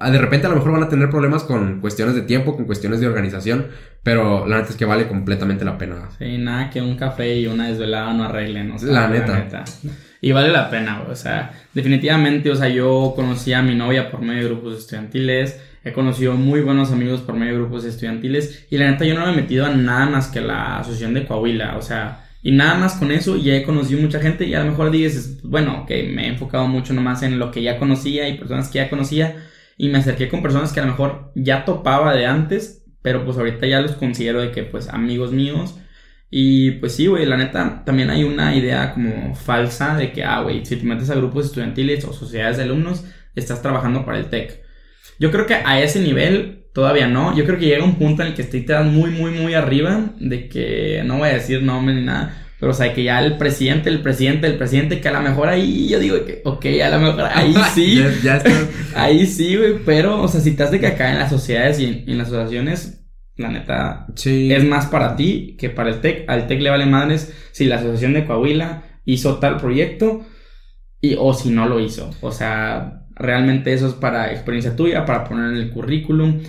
[0.00, 2.64] ah, de repente a lo mejor van a tener problemas con cuestiones de tiempo, con
[2.64, 3.68] cuestiones de organización,
[4.02, 6.08] pero la neta es que vale completamente la pena.
[6.18, 9.64] Sí, nada que un café y una desvelada no arreglen, o sea, La neta.
[10.20, 14.20] Y vale la pena, o sea, definitivamente, o sea, yo conocí a mi novia por
[14.20, 18.76] medio de grupos estudiantiles, he conocido muy buenos amigos por medio de grupos estudiantiles, y
[18.76, 21.76] la neta yo no me he metido a nada más que la asociación de Coahuila,
[21.78, 24.70] o sea, y nada más con eso ya he conocido mucha gente y a lo
[24.70, 28.38] mejor dices, bueno, ok, me he enfocado mucho nomás en lo que ya conocía y
[28.38, 32.14] personas que ya conocía, y me acerqué con personas que a lo mejor ya topaba
[32.14, 35.76] de antes, pero pues ahorita ya los considero de que pues amigos míos,
[36.30, 40.42] y pues sí, güey, la neta, también hay una idea como falsa de que, ah,
[40.42, 44.26] güey, si te metes a grupos estudiantiles o sociedades de alumnos, estás trabajando para el
[44.26, 44.62] TEC.
[45.18, 47.36] Yo creo que a ese nivel todavía no.
[47.36, 50.12] Yo creo que llega un punto en el que te dan muy, muy, muy arriba
[50.18, 52.36] de que no voy a decir nombre ni nada.
[52.58, 55.48] Pero, o sea, que ya el presidente, el presidente, el presidente, que a lo mejor
[55.48, 57.96] ahí yo digo que, ok, a lo mejor ahí sí.
[57.96, 58.50] ya, ya está.
[58.94, 59.76] ahí sí, güey.
[59.84, 62.18] Pero, o sea, si te has de que acá en las sociedades y en, en
[62.18, 63.02] las asociaciones,
[63.36, 64.52] la neta, Sí.
[64.52, 66.28] es más para ti que para el TEC.
[66.28, 70.26] Al TEC le vale madres si la Asociación de Coahuila hizo tal proyecto
[71.00, 72.10] y, o si no lo hizo.
[72.20, 76.40] O sea, realmente eso es para experiencia tuya, para poner en el currículum,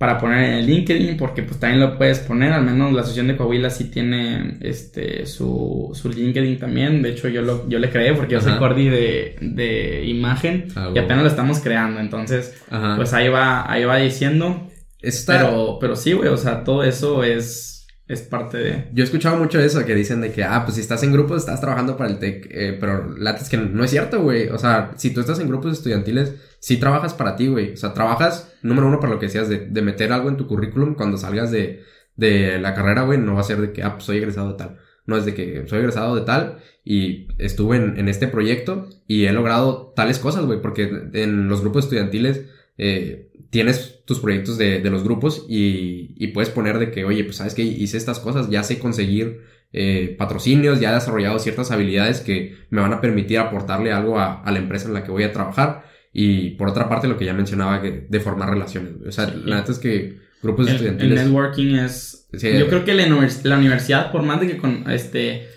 [0.00, 2.54] para poner en el LinkedIn, porque pues también lo puedes poner.
[2.54, 7.02] Al menos la Asociación de Coahuila sí tiene este su, su LinkedIn también.
[7.02, 8.58] De hecho, yo, lo, yo le creé porque yo soy Ajá.
[8.60, 12.00] cordi de, de imagen Ah, y apenas lo estamos creando.
[12.00, 12.96] Entonces, Ajá.
[12.96, 14.66] pues ahí va, ahí va diciendo.
[15.02, 17.79] Está- Pero, pero sí, güey, o sea, todo eso es,
[18.10, 18.88] es parte de...
[18.92, 21.38] Yo he escuchado mucho eso, que dicen de que, ah, pues si estás en grupos,
[21.38, 24.48] estás trabajando para el TEC, eh, pero la neta es que no es cierto, güey.
[24.48, 27.74] O sea, si tú estás en grupos estudiantiles, sí trabajas para ti, güey.
[27.74, 30.48] O sea, trabajas, número uno, para lo que decías, de, de meter algo en tu
[30.48, 31.84] currículum cuando salgas de,
[32.16, 33.18] de la carrera, güey.
[33.18, 34.78] No va a ser de que, ah, pues soy egresado de tal.
[35.06, 39.26] No, es de que soy egresado de tal y estuve en, en este proyecto y
[39.26, 42.42] he logrado tales cosas, güey, porque en los grupos estudiantiles
[42.82, 47.24] eh, tienes tus proyectos de, de los grupos y, y puedes poner de que, oye,
[47.24, 51.70] pues sabes que hice estas cosas, ya sé conseguir eh, patrocinios, ya he desarrollado ciertas
[51.70, 55.10] habilidades que me van a permitir aportarle algo a, a la empresa en la que
[55.12, 55.84] voy a trabajar.
[56.12, 58.94] Y por otra parte, lo que ya mencionaba, que de formar relaciones.
[59.06, 59.42] O sea, Sí.
[59.44, 61.24] la neta es que grupos El, el estudiantiles...
[61.24, 62.26] networking es...
[62.32, 62.48] Sí.
[62.58, 65.48] Yo creo que la, univers- la universidad, por más de que con este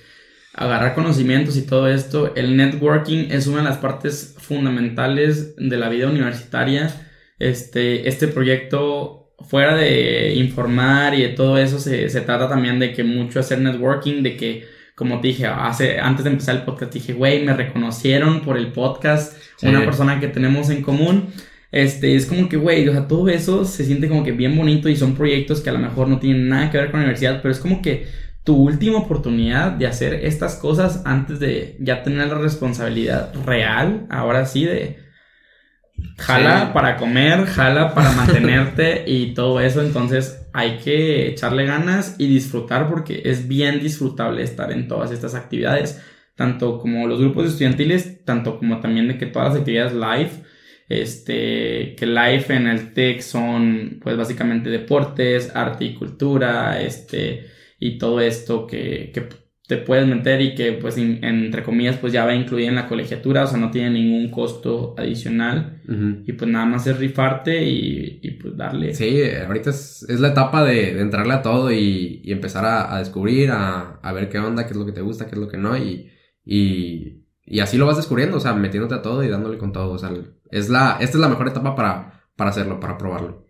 [0.55, 5.89] agarrar conocimientos y todo esto, el networking es una de las partes fundamentales de la
[5.89, 7.09] vida universitaria.
[7.39, 12.93] Este, este proyecto, fuera de informar y de todo eso, se, se trata también de
[12.93, 14.65] que mucho hacer networking, de que,
[14.95, 18.67] como te dije, hace, antes de empezar el podcast, dije, güey, me reconocieron por el
[18.71, 19.67] podcast, Sí.
[19.67, 21.27] una persona que tenemos en común.
[21.71, 24.89] Este, es como que, güey, o sea, todo eso se siente como que bien bonito
[24.89, 27.41] y son proyectos que a lo mejor no tienen nada que ver con la universidad,
[27.41, 28.07] pero es como que
[28.43, 34.45] tu última oportunidad de hacer estas cosas antes de ya tener la responsabilidad real, ahora
[34.45, 34.97] sí, de
[36.17, 36.71] jala Sí.
[36.73, 42.89] para comer, jala para mantenerte y todo eso, entonces hay que echarle ganas y disfrutar
[42.89, 46.01] porque es bien disfrutable estar en todas estas actividades,
[46.35, 50.31] tanto como los grupos estudiantiles, tanto como también de que todas las actividades live,
[50.89, 57.47] este, que live en el TEC son pues básicamente deportes, arte y cultura, este,
[57.79, 59.27] y todo esto que, que
[59.75, 62.87] te puedes meter y que pues in- entre comillas pues ya va incluida en la
[62.87, 66.23] colegiatura, o sea, no tiene ningún costo adicional Ujú.
[66.25, 68.93] y pues nada más es rifarte y, y pues darle.
[68.93, 72.93] Sí, ahorita es, es la etapa de, de entrarle a todo y, y empezar a,
[72.95, 75.41] a descubrir, a, a ver qué onda, qué es lo que te gusta, qué es
[75.41, 76.09] lo que no, y,
[76.45, 79.91] y, y así lo vas descubriendo, o sea, metiéndote a todo y dándole con todo,
[79.93, 80.11] o sea,
[80.51, 83.45] es la, esta es la mejor etapa para, para hacerlo, para probarlo.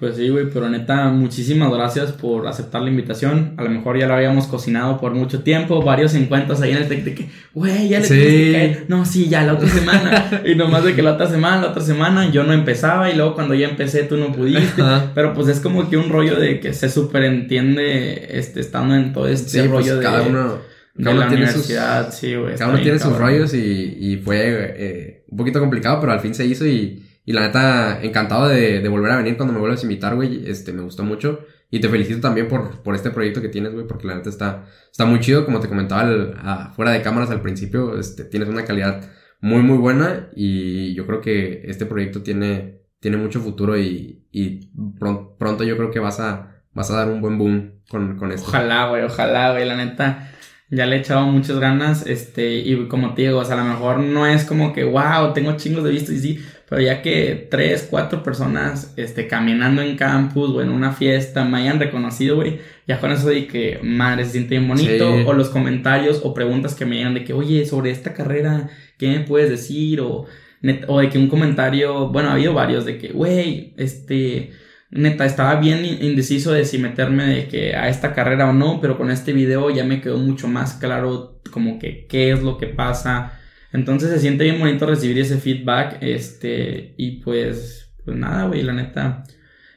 [0.00, 3.52] Pues sí, güey, pero neta, muchísimas gracias por aceptar la invitación.
[3.58, 6.88] A lo mejor ya lo habíamos cocinado por mucho tiempo, varios encuentros ahí en el
[6.88, 8.14] TEC de que, güey, ya le Sí.
[8.14, 8.84] tienes que caer.
[8.88, 10.42] No, sí, ya la otra semana.
[10.46, 13.34] y nomás de que la otra semana, la otra semana, yo no empezaba y luego
[13.34, 14.80] cuando ya empecé tú no pudiste.
[14.80, 15.12] Ajá.
[15.14, 19.28] Pero pues es como que un rollo de que se superentiende este, estando en todo
[19.28, 20.58] este Sí, pues rollo de, cada uno,
[21.02, 21.66] cada uno tiene sus-
[22.12, 22.56] sí, güey.
[22.56, 26.34] cada uno tiene sus rollos y, y fue eh, un poquito complicado, pero al fin
[26.34, 29.80] se hizo y, y la neta, encantado de, de volver a venir cuando me vuelvas
[29.80, 31.40] a invitar, güey, este, me gustó mucho.
[31.70, 34.64] Y te felicito también por, por este proyecto que tienes, güey, porque la neta está,
[34.90, 38.48] está muy chido, como te comentaba al- a- fuera de cámaras al principio, este, tienes
[38.48, 39.08] una calidad
[39.40, 44.72] muy, muy buena y yo creo que este proyecto tiene, tiene mucho futuro y, y
[44.98, 48.32] pron- pronto yo creo que vas a, vas a dar un buen boom con, con
[48.32, 48.48] esto.
[48.48, 50.26] Ojalá, güey, ojalá, güey, la neta.
[50.72, 53.68] Ya le he echado muchas ganas, este, y como te digo, o sea, a lo
[53.70, 57.48] mejor no es como que, wow, tengo chingos de vistas y sí, pero ya que
[57.50, 62.60] tres, cuatro personas, este, caminando en campus o en una fiesta me hayan reconocido, güey,
[62.86, 65.24] ya con eso de que, madre, se siente bien bonito, Sí.
[65.26, 69.08] o los comentarios o preguntas que me llegan de que, oye, sobre esta carrera, ¿qué
[69.08, 70.00] me puedes decir?
[70.00, 70.26] O,
[70.62, 74.52] net- o de que un comentario, bueno, ha habido varios de que, güey, este,
[74.92, 78.80] neta, estaba bien in- indeciso de si meterme de que a esta carrera o no,
[78.80, 82.58] pero con este video ya me quedó mucho más claro como que qué es lo
[82.58, 83.39] que pasa.
[83.72, 88.72] Entonces se siente bien bonito recibir ese feedback, este, y pues, pues nada, güey, la
[88.72, 89.24] neta,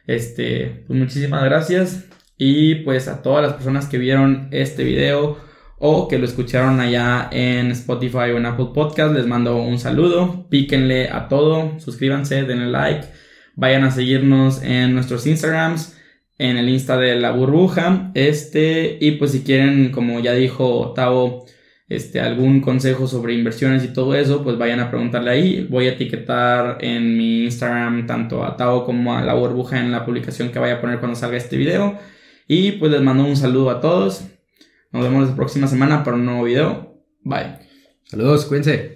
[0.08, 2.06] este, pues muchísimas gracias.
[2.38, 5.38] Y pues a todas las personas que vieron este video
[5.78, 10.48] o que lo escucharon allá en Spotify o en Apple Podcast, les mando un saludo.
[10.50, 13.08] Píquenle a todo, suscríbanse, denle like,
[13.56, 15.98] vayan a seguirnos en nuestros Instagrams,
[16.38, 21.46] en el Insta de la burbuja, este, y pues si quieren, como ya dijo Tavo,
[21.96, 25.68] este, algún consejo sobre inversiones y todo eso, pues vayan a preguntarle ahí.
[25.70, 30.06] Voy a etiquetar en mi Instagram tanto a Tao como a la burbuja en la
[30.06, 31.98] publicación que vaya a poner cuando salga este video.
[32.48, 34.26] Y pues les mando un saludo a todos.
[34.92, 37.02] Nos vemos la próxima semana para un nuevo video.
[37.24, 37.58] Bye.
[38.04, 38.92] Saludos, cuídense.